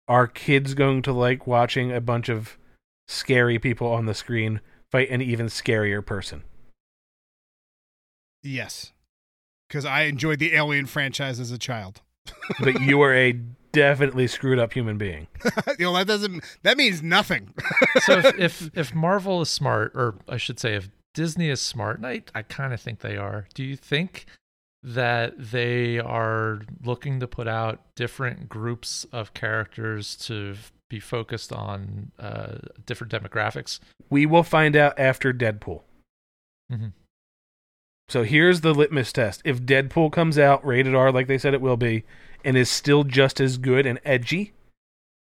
[0.07, 2.57] Are kids going to like watching a bunch of
[3.07, 6.43] scary people on the screen fight an even scarier person?
[8.43, 8.91] Yes,
[9.67, 12.01] because I enjoyed the Alien franchise as a child.
[12.59, 13.39] But you are a
[13.75, 15.27] definitely screwed up human being.
[15.79, 17.53] you know that doesn't that means nothing.
[18.03, 21.97] so if, if if Marvel is smart, or I should say, if Disney is smart,
[21.97, 23.47] and I I kind of think they are.
[23.53, 24.25] Do you think
[24.83, 30.55] that they are looking to put out different groups of characters to
[30.89, 33.79] be focused on uh, different demographics?
[34.09, 35.81] We will find out after Deadpool.
[36.71, 36.87] Mm-hmm.
[38.07, 39.41] So here's the litmus test.
[39.43, 42.03] If Deadpool comes out rated R like they said it will be
[42.45, 44.53] and is still just as good and edgy,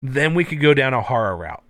[0.02, 1.64] then we could go down a horror route.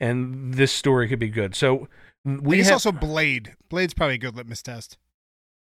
[0.00, 1.54] And this story could be good.
[1.54, 1.88] So
[2.24, 3.54] We we it's have, also Blade.
[3.70, 4.98] Blade's probably a good litmus test.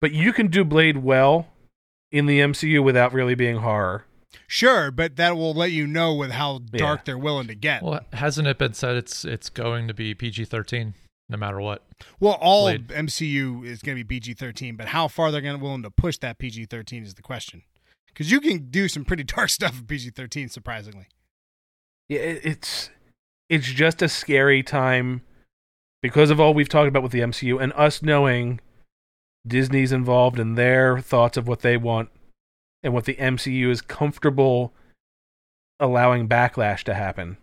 [0.01, 1.47] but you can do Blade well
[2.11, 4.05] in the MCU without really being horror.
[4.45, 6.77] Sure, but that will let you know with how Yeah.
[6.79, 7.81] dark they're willing to get.
[7.81, 10.93] Well, hasn't it been said it's it's going to be PG thirteen
[11.29, 11.83] no matter what?
[12.19, 12.87] Well, all Blade.
[12.89, 15.89] MCU is going to be PG thirteen, but how far they're going to willing to
[15.89, 17.63] push that PG thirteen is the question.
[18.17, 21.07] Because you can do some pretty dark stuff in PG thirteen, surprisingly.
[22.09, 22.89] Yeah, it's
[23.47, 25.21] it's just a scary time
[26.01, 28.59] because of all we've talked about with the MCU and us knowing
[29.45, 32.09] Disney's involved in their thoughts of what they want
[32.81, 34.73] and what the MCU is comfortable
[35.79, 37.37] allowing backlash to happen.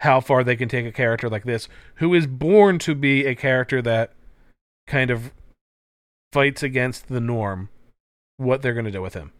[0.00, 3.34] How far they can take a character like this who is born to be a
[3.34, 4.12] character that
[4.86, 5.32] kind of
[6.32, 7.68] fights against the norm,
[8.36, 9.32] what they're going to do with him.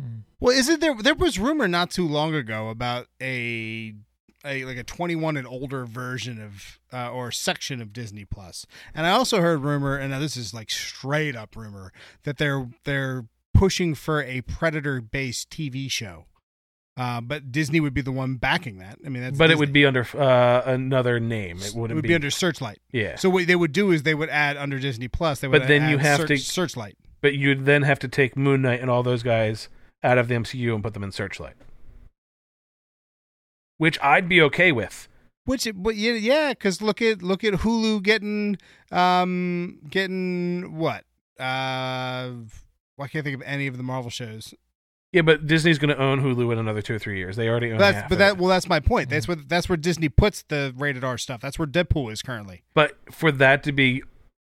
[0.00, 0.18] Hmm.
[0.40, 0.94] Well, isn't there?
[0.94, 3.94] There was rumor not too long ago about a
[4.44, 8.66] a like a 21 and older version of uh, or section of Disney Plus.
[8.94, 12.68] And I also heard rumor, and now this is like straight up rumor that they're
[12.84, 16.26] they're pushing for a Predator based TV show.
[16.96, 18.98] Uh, but Disney would be the one backing that.
[19.06, 21.58] I mean, that's but it would be under uh, another name.
[21.58, 22.78] It It wouldn't would be under Searchlight.
[22.92, 23.14] yeah.
[23.16, 25.38] So what they would do is they would add under Disney Plus.
[25.40, 26.96] They would But then you have Search- to- Searchlight.
[27.20, 29.68] But you'd then have to take Moon Knight and all those guys
[30.02, 31.54] out of the MCU and put them in Searchlight.
[33.78, 35.08] Which I'd be okay with.
[35.44, 38.58] Which, but yeah, yeah, because look at look at Hulu getting
[38.92, 41.04] um getting what?
[41.38, 42.32] Uh,
[42.96, 44.52] well, I can't think of any of the Marvel shows.
[45.12, 47.36] Yeah, but Disney's going to own Hulu in another two or three years.
[47.36, 49.08] They already own But that's but that well, that's my point.
[49.08, 51.40] That's where that's where Disney puts the rated R stuff.
[51.40, 52.62] That's where Deadpool is currently.
[52.74, 54.02] But for that to be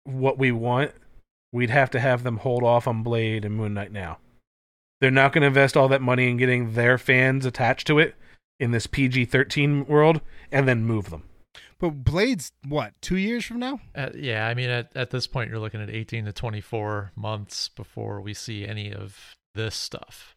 [0.05, 0.91] what we want,
[1.51, 4.19] we'd have to have them hold off on Blade and Moon Knight now.
[5.01, 8.15] They're not going to invest all that money in getting their fans attached to it
[8.59, 11.23] in this PG 13 world and then move them.
[11.77, 13.81] But Blade's what two years from now?
[13.93, 17.67] Uh, yeah, I mean, at, at this point, you're looking at 18 to 24 months
[17.67, 20.35] before we see any of this stuff.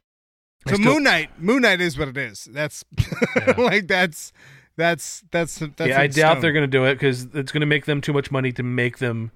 [0.66, 2.48] So still- Moon Knight, Moon Knight is what it is.
[2.50, 2.84] That's
[3.36, 3.54] Yeah.
[3.56, 4.32] like that's
[4.76, 5.88] that's that's that's.
[5.88, 6.42] yeah, I doubt stone.
[6.42, 8.62] they're going to do it because it's going to make them too much money to
[8.64, 9.30] make them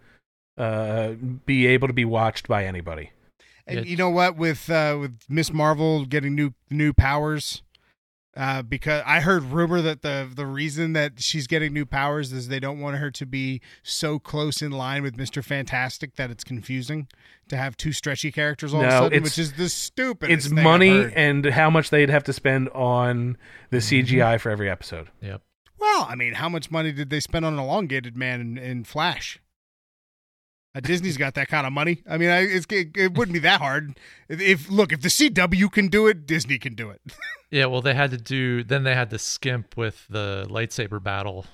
[0.59, 1.13] uh,
[1.47, 3.11] be able to be watched by anybody.
[3.67, 3.85] And Yeah.
[3.85, 4.37] you know what?
[4.37, 7.63] With uh, with Miss Marvel getting new new powers,
[8.37, 12.49] uh, because I heard rumor that the the reason that she's getting new powers is
[12.49, 16.43] they don't want her to be so close in line with Mister Fantastic that it's
[16.45, 17.07] confusing
[17.49, 20.31] to have two stretchy characters all of a No, sudden, which is the stupid.
[20.31, 21.13] It's thing I've money heard.
[21.15, 23.37] and how much they'd have to spend on
[23.71, 25.09] the CGI for every episode.
[25.21, 25.43] Yep.
[25.79, 28.85] Well, I mean, how much money did they spend on an elongated man in, in
[28.85, 29.39] Flash?
[30.75, 32.03] Uh, Disney's got that kind of money.
[32.09, 33.99] I mean, I, it's, it, it wouldn't be that hard.
[34.29, 37.01] If, if look, if the CW can do it, Disney can do it.
[37.53, 41.45] Yeah, well, they had to do, then they had to skimp with the lightsaber battle.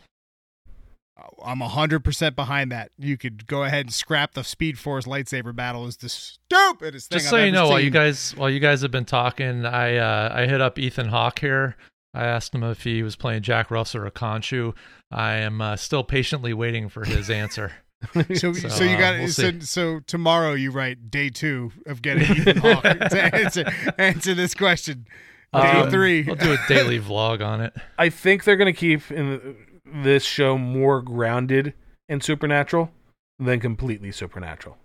[1.45, 2.93] I'm hundred percent behind that.
[2.97, 5.89] You could go ahead and scrap the Speed Force lightsaber battle.
[5.89, 7.19] Is the stupidest thing.
[7.19, 9.67] Just I've so you ever know, while you guys while you guys have been talking,
[9.67, 11.77] I uh, I hit up Ethan Hawke here.
[12.15, 14.75] I asked him if he was playing Jack Russell or a Khonshu.
[15.11, 17.73] I am uh, still patiently waiting for his answer.
[18.15, 22.01] So, so, So, you uh, got we'll so, so tomorrow you write day two of
[22.03, 23.65] getting Ethan Hawke to answer
[23.99, 25.07] answer this question.
[25.53, 26.29] Day do a- three.
[26.29, 27.75] I'll do a daily vlog on it.
[27.99, 31.75] I think they're going to keep in this show more grounded
[32.09, 32.91] in supernatural
[33.39, 34.77] than completely supernatural.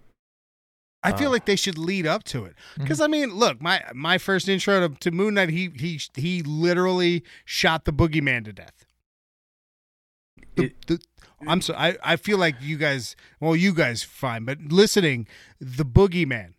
[1.05, 1.31] I feel Oh.
[1.33, 2.83] like they should lead up to it mhm.
[2.83, 6.41] because I mean, look, my my first intro to, to Moon Knight, he he he
[6.43, 8.85] literally shot the boogeyman to death.
[10.55, 10.99] The, It- the,
[11.47, 15.27] I'm so I, I feel like you guys, well, you guys fine, but listening,
[15.59, 16.53] the boogeyman,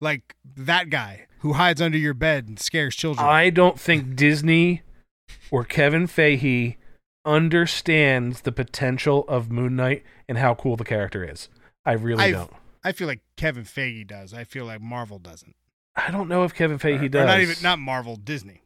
[0.00, 3.26] like that guy who hides under your bed and scares children.
[3.26, 4.82] I don't think Disney
[5.50, 6.76] or Kevin Feige
[7.24, 11.48] understands the potential of Moon Knight and how cool the character is.
[11.84, 12.52] I really I've- don't.
[12.84, 14.34] I feel like Kevin Feige does.
[14.34, 15.54] I feel like Marvel doesn't.
[15.94, 17.26] I don't know if Kevin Feige Or does.
[17.26, 18.61] not even not Marvel, Disney.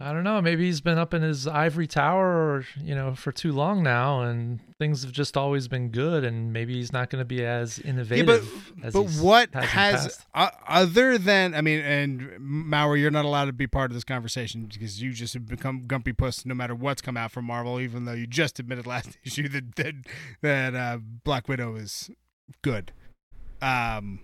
[0.00, 0.40] I don't know.
[0.40, 4.22] Maybe he's been up in his ivory tower, or you know, for too long now,
[4.22, 6.22] and things have just always been good.
[6.22, 8.28] And maybe he's not going to be as innovative.
[8.28, 13.10] Yeah, but as but what has has uh, other than I mean, and Maurer, you're
[13.10, 16.46] not allowed to be part of this conversation because you just have become Gumpy Puss
[16.46, 19.74] no matter what's come out from Marvel, even though you just admitted last issue that
[19.74, 19.94] that,
[20.42, 22.08] that uh, Black Widow is
[22.62, 22.92] good.
[23.60, 24.20] Um,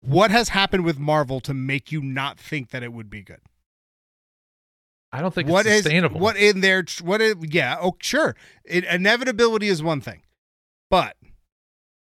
[0.00, 3.40] what has happened with Marvel to make you not think that it would be good?
[5.12, 6.20] I don't think What it's is sustainable.
[6.20, 7.20] what in their what?
[7.20, 10.22] Is, yeah, oh sure, it, inevitability is one thing,
[10.90, 11.16] but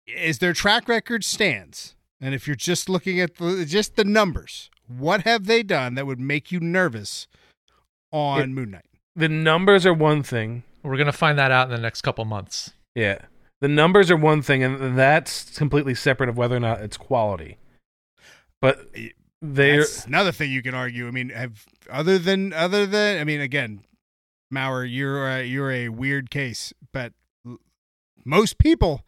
[0.08, 1.96] is their track record stands?
[2.22, 6.06] And if you're just looking at the, just the numbers, what have they done that
[6.06, 7.28] would make you nervous
[8.12, 8.86] on It- Moon Knight?
[9.16, 10.64] the numbers are one thing.
[10.84, 12.72] We're going to find that out in the next couple months.
[12.96, 13.20] Yeah.
[13.62, 17.58] The numbers are one thing, and that's completely separate of whether or not it's quality.
[18.62, 18.86] But
[19.42, 21.08] they're That's another thing you can argue.
[21.08, 23.82] I mean, have other than other than I mean, again,
[24.52, 27.14] Maurer, you're a, you're a weird case, but
[27.46, 27.60] l-
[28.26, 29.06] most people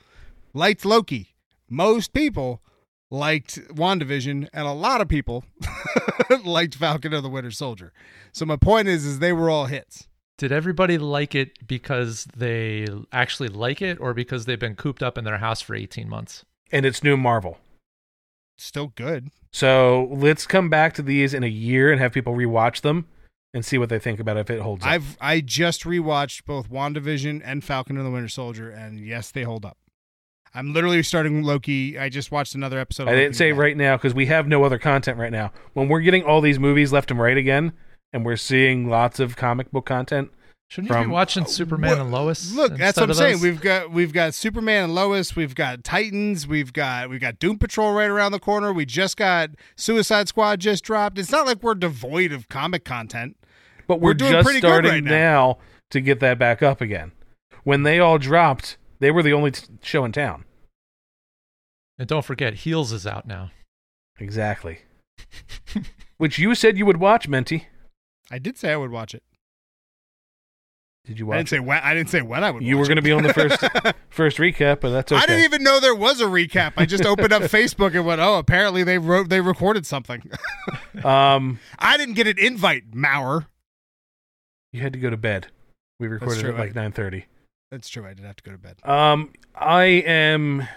[0.53, 1.35] liked Loki.
[1.69, 2.61] Most people
[3.09, 5.43] liked WandaVision, and a lot of people
[6.45, 7.91] liked Falcon and the Winter Soldier.
[8.31, 10.07] So my point is, is they were all hits.
[10.37, 15.17] Did everybody like it because they actually like it, or because they've been cooped up
[15.17, 16.45] in their house for 18 months?
[16.71, 17.57] and it's new Marvel.
[18.61, 19.31] Still good.
[19.51, 23.07] So let's come back to these in a year and have people rewatch them
[23.53, 24.91] and see what they think about it if it holds up.
[24.91, 29.43] I've I just rewatched both WandaVision and Falcon and the Winter Soldier, and yes, they
[29.43, 29.77] hold up.
[30.53, 31.97] I'm literally starting Loki.
[31.97, 33.03] I just watched another episode.
[33.03, 33.59] Of I didn't say today.
[33.59, 35.51] right now because we have no other content right now.
[35.73, 37.73] When we're getting all these movies left and right again,
[38.13, 40.29] and we're seeing lots of comic book content,
[40.71, 42.53] Shouldn't you From- be watching uh, Superman Wha- and Lois?
[42.53, 43.33] Look, that's what I'm saying.
[43.33, 43.41] those?
[43.41, 45.35] We've got we've got Superman and Lois.
[45.35, 46.47] We've got Titans.
[46.47, 48.71] We've got we've got Doom Patrol right around the corner.
[48.71, 51.19] We just got Suicide Squad just dropped.
[51.19, 53.35] It's not like we're devoid of comic content.
[53.85, 55.11] but we're, We're doing just pretty good starting right now.
[55.11, 55.57] now
[55.89, 57.11] to get that back up again.
[57.65, 60.45] When they all dropped, they were the only t- show in town.
[61.99, 63.51] And don't forget, Heels is out now.
[64.19, 64.83] Exactly.
[66.17, 67.67] Which you said you would watch, Menti.
[68.31, 69.23] I did say I would watch it.
[71.05, 71.33] Did you watch?
[71.33, 71.79] I didn't watch say when.
[71.83, 72.63] I didn't say when I would.
[72.63, 73.59] You were going to be on the first
[74.09, 75.21] first recap, but that's okay.
[75.21, 76.73] I didn't even know there was a recap.
[76.77, 80.29] I just opened up Facebook and went, "Oh, apparently they wrote they recorded something."
[81.05, 83.47] Um, I didn't get an invite, Maurer.
[84.73, 85.47] you had to go to bed.
[86.01, 87.25] We recorded at like nine thirty.
[87.71, 88.05] That's true.
[88.05, 88.75] I did have to go to bed.
[88.83, 90.67] Um, I am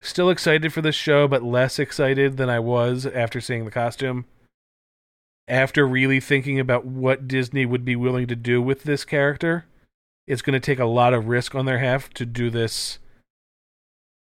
[0.00, 4.26] still excited for this show, but less excited than I was after seeing the costume.
[5.48, 9.66] After really thinking about what Disney would be willing to do with this character,
[10.26, 12.98] it's going to take a lot of risk on their half to do this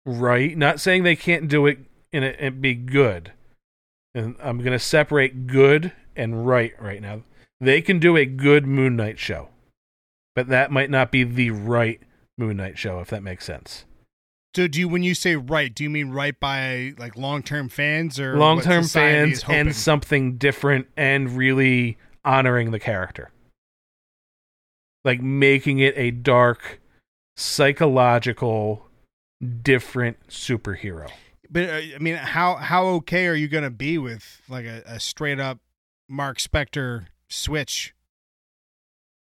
[0.05, 0.57] right.
[0.57, 1.79] Not saying they can't do it
[2.11, 3.31] and it and be good.
[4.13, 7.23] And I'm going to separate good and right right now.
[7.61, 9.49] They can do a good Moon Knight show
[10.35, 12.01] but that might not be the right
[12.37, 13.85] Moon Knight show, if that makes sense.
[14.55, 17.67] So, do you when you say right, do you mean right by like long term
[17.67, 23.31] fans or long term fans and something different and really honoring the character.
[25.05, 26.81] Like making it a dark,
[27.37, 28.87] psychological,
[29.61, 31.09] different superhero.
[31.49, 34.81] But uh, I mean, how how okay are you going to be with like a,
[34.87, 35.59] a straight up
[36.09, 37.93] Marc Spector switch?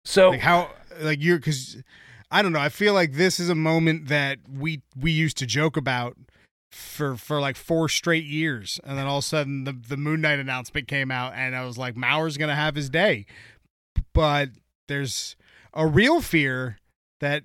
[0.05, 1.77] So Like how like you're because
[2.31, 2.59] I don't know.
[2.59, 6.15] I feel like this is a moment that we we used to joke about
[6.71, 10.21] for for like four straight years, and then all of a sudden the the Moon
[10.21, 13.25] Knight announcement came out, and I was like, Maurer's going to have his day.
[14.13, 14.49] But
[14.87, 15.35] there's
[15.73, 16.77] a real fear
[17.19, 17.43] that,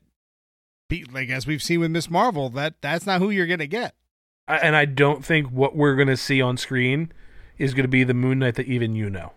[0.88, 3.66] be, like as we've seen with Miss Marvel, that that's not who you're going to
[3.66, 3.94] get.
[4.48, 7.12] I- and I don't think what we're going to see on screen
[7.58, 9.32] is going to be the Moon Knight that even you know.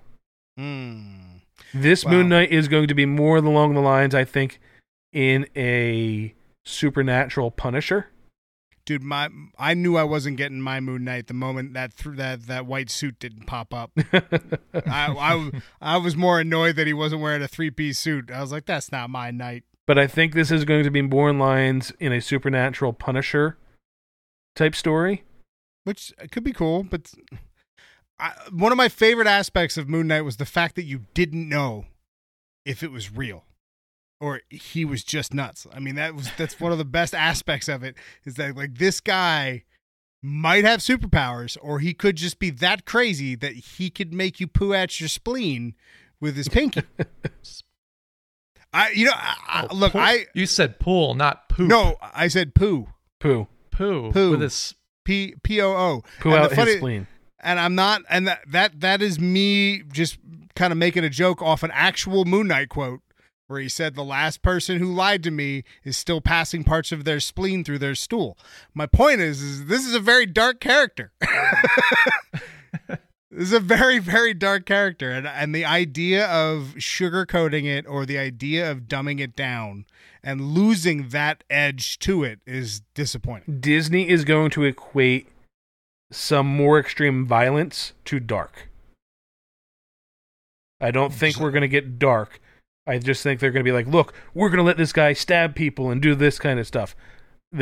[0.57, 1.13] Hmm.
[1.73, 2.11] This Wow.
[2.11, 4.59] Moon Knight is going to be more along the lines, I think,
[5.13, 6.33] in a
[6.65, 8.07] supernatural Punisher.
[8.85, 12.47] dude, my I knew I wasn't getting my Moon Knight the moment that th- that
[12.47, 13.91] that white suit didn't pop up.
[14.73, 15.51] I, I
[15.81, 18.31] I was more annoyed that he wasn't wearing a three piece suit.
[18.31, 19.63] I was like, that's not my night.
[19.87, 23.57] But I think this is going to be more in lines in a supernatural Punisher
[24.55, 25.23] type story.
[25.83, 26.83] which uh, could be cool.
[26.83, 27.11] But
[28.19, 31.49] I, one of my favorite aspects of Moon Knight was the fact that you didn't
[31.49, 31.85] know
[32.65, 33.45] if it was real
[34.19, 35.65] or he was just nuts.
[35.73, 37.95] I mean, that was that's one of the best aspects of it
[38.25, 39.63] is that like this guy
[40.21, 44.47] might have superpowers or he could just be that crazy that he could make you
[44.47, 45.73] poo at your spleen
[46.19, 46.81] with his pinky.
[48.73, 51.69] I you know I, Oh, look pool- I You said pool, not poop.
[51.69, 52.87] no I said poo
[53.19, 53.47] Poo.
[53.71, 54.11] poo.
[54.11, 54.31] Poo.
[54.31, 54.75] With this.
[55.05, 57.07] P P O O Poo And out funny- his spleen.
[57.39, 60.17] and I'm not, and that that that is me just
[60.55, 63.01] kind of making a joke off an actual Moon Knight quote
[63.49, 67.03] where he said the last person who lied to me is still passing parts of
[67.03, 68.37] their spleen through their stool.
[68.75, 71.11] My point is, is this is a very dark character.
[72.87, 72.99] this
[73.31, 78.19] is a very very dark character, and and the idea of sugarcoating it or the
[78.19, 79.87] idea of dumbing it down
[80.23, 83.59] and losing that edge to it is disappointing.
[83.59, 85.27] Disney is going to equate
[86.11, 88.69] some more extreme violence to dark.
[90.79, 92.39] I don't think we're going to get dark.
[92.87, 95.13] I just think they're going to be like, look, we're going to let this guy
[95.13, 96.95] stab people and do this kind of stuff.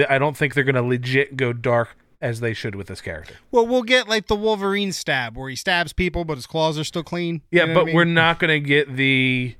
[0.10, 3.36] I don't think they're going to legit go dark as they should with this character.
[3.52, 6.84] Well, we'll get like the Wolverine stab where he stabs people, but his claws are
[6.84, 7.42] still clean.
[7.52, 7.96] Yeah, You know but I mean?
[7.96, 9.56] we're not going to get the,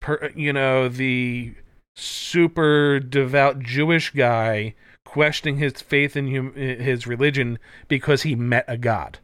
[0.00, 1.54] per, you know, the
[1.94, 4.74] super devout Jewish guy
[5.04, 7.58] questioning his faith in hum, his religion
[7.88, 9.18] because he met a god.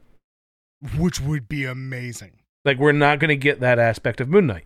[0.96, 2.38] which would be amazing.
[2.64, 4.64] Like we're not going to get that aspect of Moon Knight.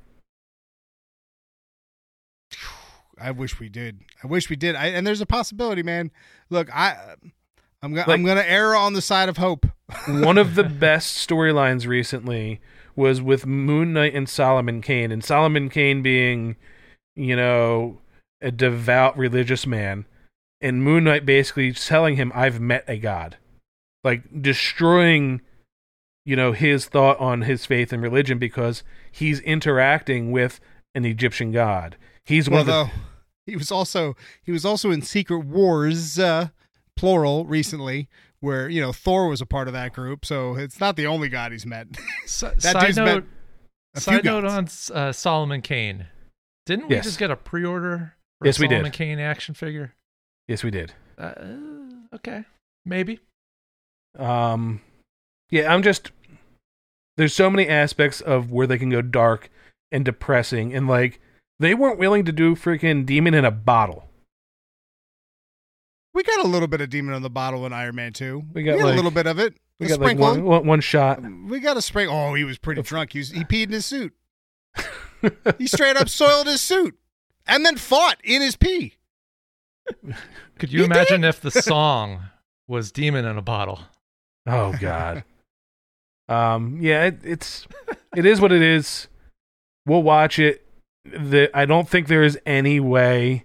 [3.18, 4.00] I wish we did.
[4.22, 4.74] I wish we did.
[4.76, 6.10] I, and there's a possibility, man.
[6.50, 7.14] Look, I,
[7.82, 9.66] I'm gonna, Like- I'm gonna err on the side of hope.
[10.08, 12.60] One of the best storylines recently
[12.94, 16.56] was with Moon Knight and Solomon Kane, and Solomon Kane being,
[17.14, 17.98] you know,
[18.40, 20.06] a devout religious man,
[20.60, 23.36] and Moon Knight basically telling him, "I've met a god,"
[24.02, 25.40] like destroying,
[26.24, 30.58] you know, his thought on his faith and religion because he's interacting with
[30.94, 31.96] an Egyptian god.
[32.26, 32.92] He's one Although of the
[33.52, 36.48] he was also he was also in Secret Wars, uh,
[36.96, 38.08] plural, recently,
[38.40, 40.24] where you know Thor was a part of that group.
[40.26, 41.86] So it's not the only god he's met.
[42.24, 43.24] S- That side dude's met note.
[43.94, 44.90] a few Side note gods.
[44.90, 46.06] on uh, Solomon Kane.
[46.66, 47.04] Didn't we Yes.
[47.04, 48.74] just get a pre-order for Yes, a we did.
[48.76, 49.94] Solomon Kane action figure?
[50.48, 50.92] yes, we did.
[51.16, 51.32] Uh,
[52.14, 52.44] okay,
[52.84, 53.20] maybe.
[54.18, 54.80] Um,
[55.50, 56.10] yeah, I'm just
[57.16, 59.48] there's so many aspects of where they can go dark
[59.92, 61.20] and depressing, and like
[61.58, 64.04] they weren't willing to do freaking demon in a bottle.
[66.14, 68.44] we got a little bit of demon on the bottle in Iron Man Two.
[68.52, 69.54] We got, a like- little bit of it.
[69.78, 70.26] We A got like sprinkle.
[70.26, 71.20] one, one one shot.
[71.22, 72.06] We got a spray.
[72.06, 73.12] Oh, he was pretty drunk.
[73.12, 74.14] He was, he peed in his suit.
[75.58, 76.98] he straight up soiled his suit,
[77.46, 78.94] and then fought in his pee.
[80.58, 82.22] Could you He imagine if the song
[82.66, 83.80] was "Demon in a Bottle"?
[84.46, 85.24] Oh God.
[86.28, 86.78] um.
[86.80, 87.04] Yeah.
[87.04, 87.66] It, it's
[88.16, 89.08] it is what it is.
[89.84, 90.65] We'll watch it.
[91.12, 93.44] The I don't think there is any way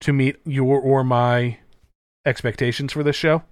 [0.00, 1.58] to meet your or my
[2.26, 3.42] expectations for this show.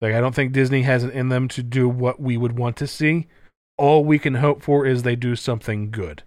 [0.00, 2.76] Like I don't think Disney has it in them to do what we would want
[2.78, 3.26] to see.
[3.76, 6.22] All we can hope for is they do something good.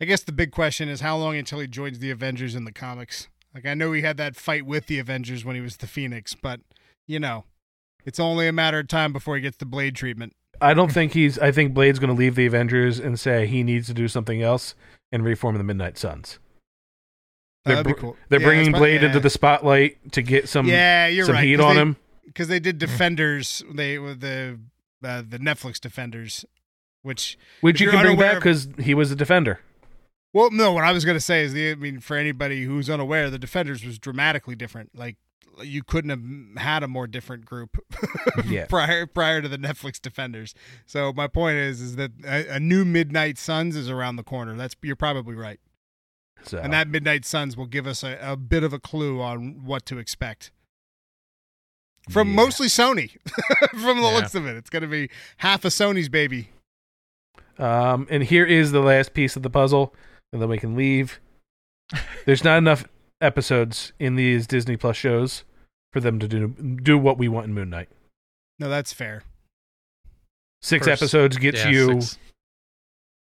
[0.00, 2.72] I guess the big question is how long until he joins the Avengers in the
[2.72, 3.28] comics.
[3.54, 6.34] Like I know he had that fight with the Avengers when he was the Phoenix,
[6.34, 6.60] but
[7.06, 7.44] you know,
[8.04, 10.34] it's only a matter of time before he gets the blade treatment.
[10.60, 11.38] I don't think he's.
[11.38, 14.42] I think Blade's going to leave the Avengers and say he needs to do something
[14.42, 14.74] else
[15.12, 16.38] and reform the Midnight Suns.
[17.64, 18.16] They're, That'd be br- cool.
[18.28, 19.04] they're Yeah, bringing that's Blade right.
[19.04, 21.44] into the spotlight to get some yeah, you're some right.
[21.44, 21.96] heat on they- him.
[22.26, 23.62] because they did Defenders.
[23.72, 24.58] They were the
[25.04, 26.44] uh, the Netflix Defenders,
[27.02, 29.60] which Which you can bring back because he was a defender.
[30.32, 32.88] Well, no, what I was going to say is the I mean for anybody who's
[32.88, 34.90] unaware, the Defenders was dramatically different.
[34.96, 35.16] Like
[35.62, 37.76] you couldn't have had a more different group
[38.46, 38.66] Yeah.
[38.66, 40.54] prior prior to the Netflix Defenders.
[40.86, 44.54] So my point is is that a, a new Midnight Suns is around the corner.
[44.56, 45.60] That's you're probably right.
[46.42, 49.64] So And that Midnight Suns will give us a, a bit of a clue on
[49.64, 50.50] what to expect.
[52.08, 52.34] From Yeah.
[52.36, 53.10] mostly Sony.
[53.72, 54.14] From the Yeah.
[54.14, 54.56] looks of it.
[54.56, 56.48] It's going to be half of Sony's baby.
[57.58, 59.94] um, and here is the last piece of the puzzle,
[60.32, 61.20] and then we can leave.
[62.24, 62.84] There's not enough
[63.20, 65.44] episodes in these Disney Plus shows
[65.92, 67.88] for them to do do what we want in Moon Knight.
[68.58, 69.22] No, that's fair.
[70.62, 72.00] Six First- episodes gets Yeah, you.
[72.02, 72.18] six.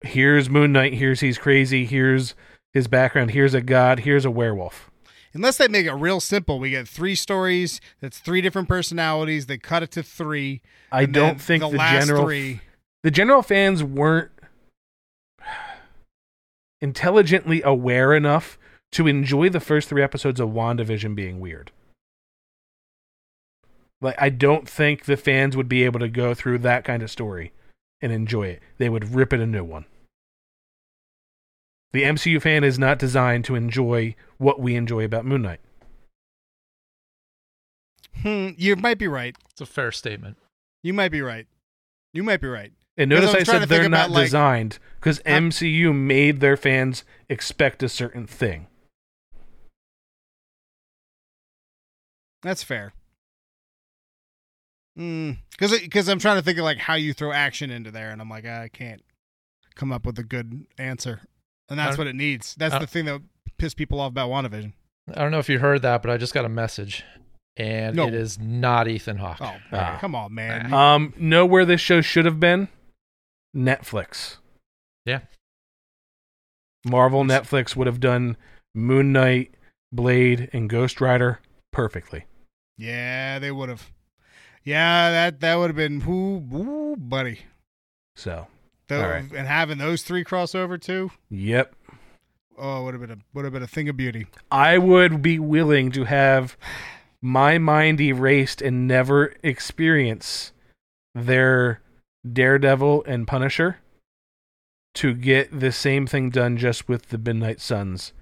[0.02, 0.94] Here's Moon Knight.
[0.96, 1.86] Here's he's crazy.
[1.86, 2.34] Here's
[2.74, 3.32] his background.
[3.32, 4.00] Here's a god.
[4.02, 4.90] Here's a werewolf.
[5.34, 6.60] unless they make it real simple.
[6.60, 7.80] We get three stories.
[8.02, 9.46] That's three different personalities.
[9.46, 10.62] They cut it to three.
[10.92, 12.60] I don't think the, last general three.
[13.04, 14.32] the general fans weren't
[16.82, 18.58] intelligently aware enough
[18.94, 21.72] to enjoy the first three episodes of WandaVision being weird.
[24.02, 27.12] Like I don't think the fans would be able to go through that kind of
[27.12, 27.54] story
[28.02, 28.62] and enjoy it.
[28.78, 29.86] They would rip it a new one.
[31.94, 35.60] The MCU fan is not designed to enjoy what we enjoy about Moon Knight.
[38.22, 39.36] Hmm, you might be right.
[39.52, 40.38] It's a fair statement.
[40.84, 41.48] You might be right.
[42.14, 42.72] You might be right.
[42.98, 45.94] And Because notice I I was trying said they're not about, designed because I'm- MCU
[45.94, 48.68] made their fans expect a certain thing.
[52.42, 52.94] That's fair.
[54.96, 58.22] Because because I'm trying to think of like how you throw action into there, and
[58.22, 59.02] I'm like I can't
[59.76, 61.22] come up with a good answer,
[61.70, 62.56] and that's what it needs.
[62.56, 63.22] That's the thing that
[63.58, 64.74] pissed people off about WandaVision.
[65.14, 67.04] I don't know if you heard that, but I just got a message,
[67.58, 68.08] and No.
[68.08, 69.38] it is not Ethan Hawke.
[69.42, 69.98] Oh, man, Ah.
[70.00, 70.74] come on, man.
[70.74, 72.68] Um, know where this show should have been?
[73.56, 74.38] Netflix.
[75.06, 75.22] Yeah.
[76.86, 78.38] Marvel Netflix would have done
[78.76, 79.54] Moon Knight,
[79.92, 81.40] Blade, and Ghost Rider
[81.72, 82.26] perfectly.
[82.78, 83.92] yeah, they would have.
[84.64, 87.42] Yeah, that that would have been whoo, whoo, buddy.
[88.16, 88.48] So,
[88.90, 89.24] right.
[89.34, 91.12] And having those three crossover too.
[91.30, 91.76] yep.
[92.58, 94.28] Oh, would have been a would have been a thing of beauty.
[94.52, 96.58] I would be willing to have
[97.22, 100.52] my mind erased and never experience
[101.16, 101.82] their
[102.32, 103.78] Daredevil and Punisher
[104.94, 108.14] to get the same thing done just with the Midnight Suns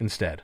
[0.00, 0.42] instead.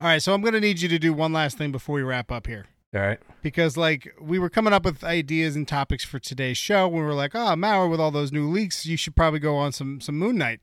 [0.00, 2.32] All right, so I'm gonna need you to do one last thing before we wrap
[2.32, 2.66] up here.
[2.94, 3.18] All right.
[3.40, 6.86] because like we were coming up with ideas and topics for today's show.
[6.88, 9.72] We were like oh Maurer with all those new leaks you should probably go on
[9.72, 10.60] some some moon knight.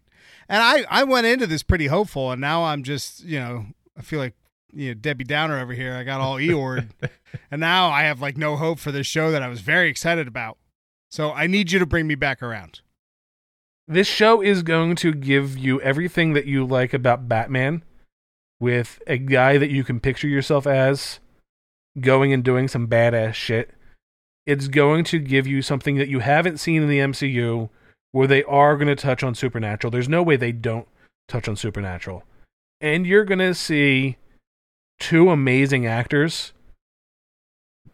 [0.48, 3.66] And i i went into this pretty hopeful and now i'm just you know
[3.98, 4.36] i feel like
[4.72, 5.94] you know debbie downer over here.
[5.94, 6.90] I got all eored
[7.50, 10.28] and now i have like no hope for this show that i was very excited
[10.28, 10.58] about.
[11.10, 12.82] So i need you to bring me back around.
[13.88, 17.84] This show is going to give you everything that you like about Batman
[18.60, 21.20] with a guy that you can picture yourself as
[22.00, 23.72] going and doing some badass shit.
[24.46, 27.70] It's going to give you something that you haven't seen in the MCU
[28.12, 29.92] where they are going to touch on supernatural.
[29.92, 30.88] There's no way they don't
[31.28, 32.24] touch on supernatural.
[32.82, 34.18] And you're going to see
[35.00, 36.54] two amazing actors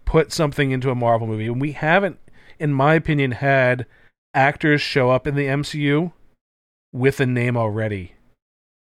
[0.05, 1.47] put something into a Marvel movie.
[1.47, 2.19] And we haven't,
[2.59, 3.85] in my opinion, had
[4.33, 6.13] actors show up in the MCU
[6.93, 8.13] with a name already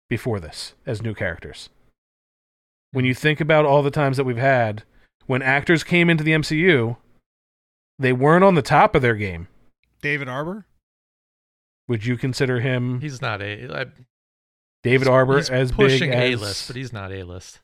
[0.10, 1.70] before this as new characters.
[2.92, 4.84] When you think about all the times that we've had,
[5.26, 6.98] when actors came into the MCU,
[8.00, 9.48] they weren't on the top of their game.
[10.02, 10.66] david harbour
[11.88, 13.80] Would you consider him He's not a.
[13.82, 13.86] I,
[14.84, 17.60] David Harbour he's as pushing big A-list, but he's not a list.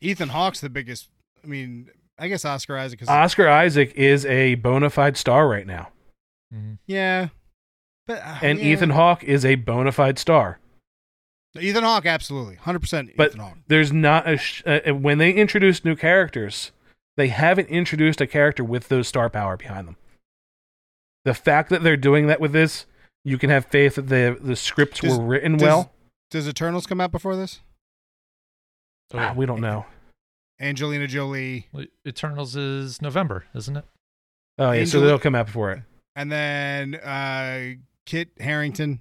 [0.00, 1.08] ethan hawke's the biggest
[1.42, 1.88] i mean
[2.18, 5.88] i guess oscar isaac is Oscar Isaac is a bona fide star right now,
[6.54, 6.78] Mhm.
[6.86, 7.28] yeah
[8.06, 8.64] but uh, and yeah.
[8.66, 10.58] Ethan Hawke is a bona fide star.
[11.58, 15.84] ethan hawke absolutely 100% But ethan hawke there's not a sh- uh, when they introduce
[15.84, 16.70] new characters,
[17.20, 19.96] they haven't introduced a character with those star power behind them.
[21.26, 22.86] The fact that they're doing that with this,
[23.24, 25.92] you can have faith that the the scripts Does- were written does- well.
[26.30, 27.60] Does Eternals come out before this?
[29.12, 29.84] Ah, we don't know.
[30.60, 31.68] Angelina Jolie,
[32.06, 33.84] Eternals is November, isn't it?
[34.58, 35.82] Oh yeah, so Angel- they'll come out before it.
[36.16, 37.74] and then uh,
[38.06, 39.00] Kit Harington.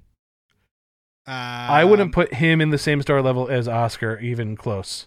[1.27, 5.05] Uh, I wouldn't put him in the same star level as Oscar, even close.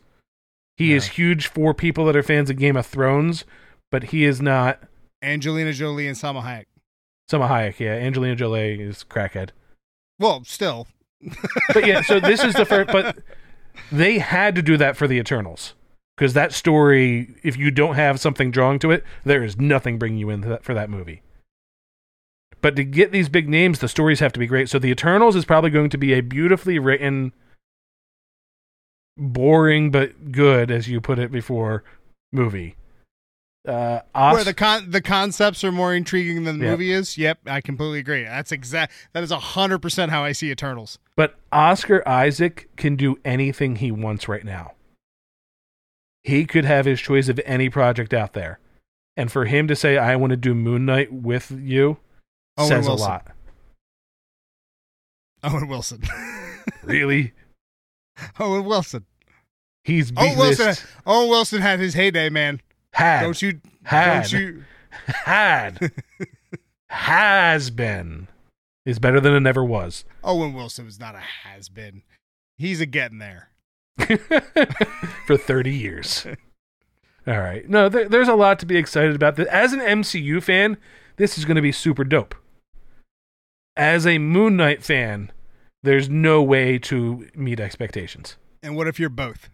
[0.76, 3.44] He is huge for people that are fans of Game of Thrones,
[3.90, 4.80] but he is not.
[5.22, 6.64] Angelina Jolie and Salma Hayek.
[7.30, 7.92] Salma Hayek, yeah.
[7.92, 9.50] Angelina Jolie is crackhead.
[10.18, 10.86] Well, still,
[11.72, 12.90] But yeah, so this is the first.
[12.90, 13.18] But
[13.92, 15.74] they had to do that for the Eternals
[16.16, 20.18] because that story, if you don't have something drawing to it, there is nothing bringing
[20.18, 21.22] you in that, for that movie.
[22.60, 24.68] But to get these big names, the stories have to be great.
[24.68, 27.32] So the Eternals is probably going to be a beautifully written,
[29.16, 31.84] boring but good, as you put it before,
[32.32, 32.76] movie.
[33.66, 36.72] Uh, Os- where the con- the concepts are more intriguing than the Yep.
[36.72, 37.16] movie is.
[37.16, 38.24] Yep, I completely agree.
[38.24, 38.92] That's exact.
[39.12, 40.98] That is hundred percent how I see Eternals.
[41.14, 44.72] But Oscar Isaac can do anything he wants right now.
[46.24, 48.58] He could have his choice of any project out there.
[49.16, 51.98] And for him to say, I want to do Moon Knight with you,
[52.56, 53.06] Owen says Wilson.
[53.06, 53.26] a lot.
[55.44, 56.02] Owen Wilson.
[56.84, 57.32] Really?
[58.40, 59.04] Owen Wilson.
[59.84, 60.60] He's Owen B-list.
[60.60, 60.88] Wilson.
[61.06, 62.60] Owen Wilson had his heyday, man.
[62.92, 63.22] Had.
[63.22, 63.60] Don't you?
[63.84, 64.22] Had.
[64.22, 64.64] Don't you?
[65.06, 65.92] Had.
[66.88, 68.28] has been.
[68.84, 70.04] Is better than it never was.
[70.22, 72.02] Owen Wilson was not a has been.
[72.58, 73.48] He's a getting there.
[75.26, 76.26] for 30 years.
[77.26, 77.68] All right.
[77.68, 79.38] No, there, there's a lot to be excited about.
[79.38, 80.76] As an MCU fan,
[81.16, 82.34] this is going to be super dope.
[83.76, 85.30] As a Moon Knight fan,
[85.82, 88.36] there's no way to meet expectations.
[88.62, 89.48] And what if you're both?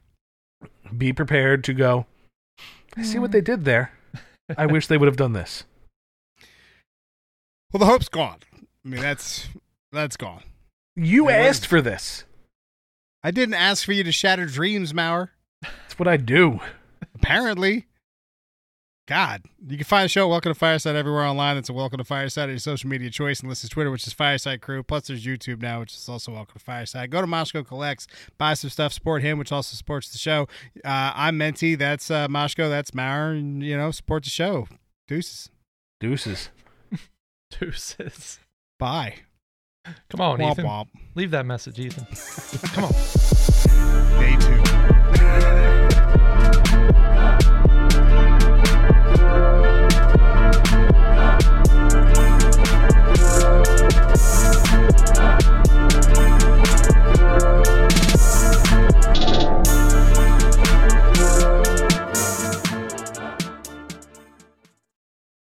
[0.97, 2.07] Be prepared to go,
[2.97, 3.93] I see what they did there.
[4.57, 5.65] I wish they would have done this.
[7.73, 8.39] Well, the hope's gone.
[8.55, 9.49] I mean, that's
[9.93, 10.43] that's gone.
[10.97, 12.25] You asked for this.
[13.23, 15.33] I didn't ask for you to shatter dreams, Maurer.
[15.63, 16.61] That's what I do.
[17.15, 17.88] Apparently.
[19.09, 19.47] God.
[19.67, 21.57] You can find the show at Welcome to Fireside everywhere online.
[21.57, 23.41] That's a Welcome to Fireside, on your social media choice.
[23.41, 24.83] And list is Twitter, which is Fireside Crew.
[24.83, 27.11] Plus, there's YouTube now, which is also Welcome to Fireside.
[27.11, 28.07] Go to Moshko Collects,
[28.37, 30.47] buy some stuff, support him, which also supports the show.
[30.85, 31.75] Uh, I'm Menti.
[31.75, 32.69] That's uh, Moshko.
[32.69, 33.31] That's Maurer.
[33.31, 34.69] And, you know, support the show.
[35.09, 35.49] Deuces.
[36.01, 36.51] Deuces.
[37.59, 38.41] Deuces.
[38.79, 39.15] Bye.
[40.11, 40.67] Come on, Womp Ethan.
[40.67, 40.89] womp.
[41.15, 42.07] Leave that message, Ethan.
[42.75, 42.93] Come on.
[44.21, 45.68] Day two.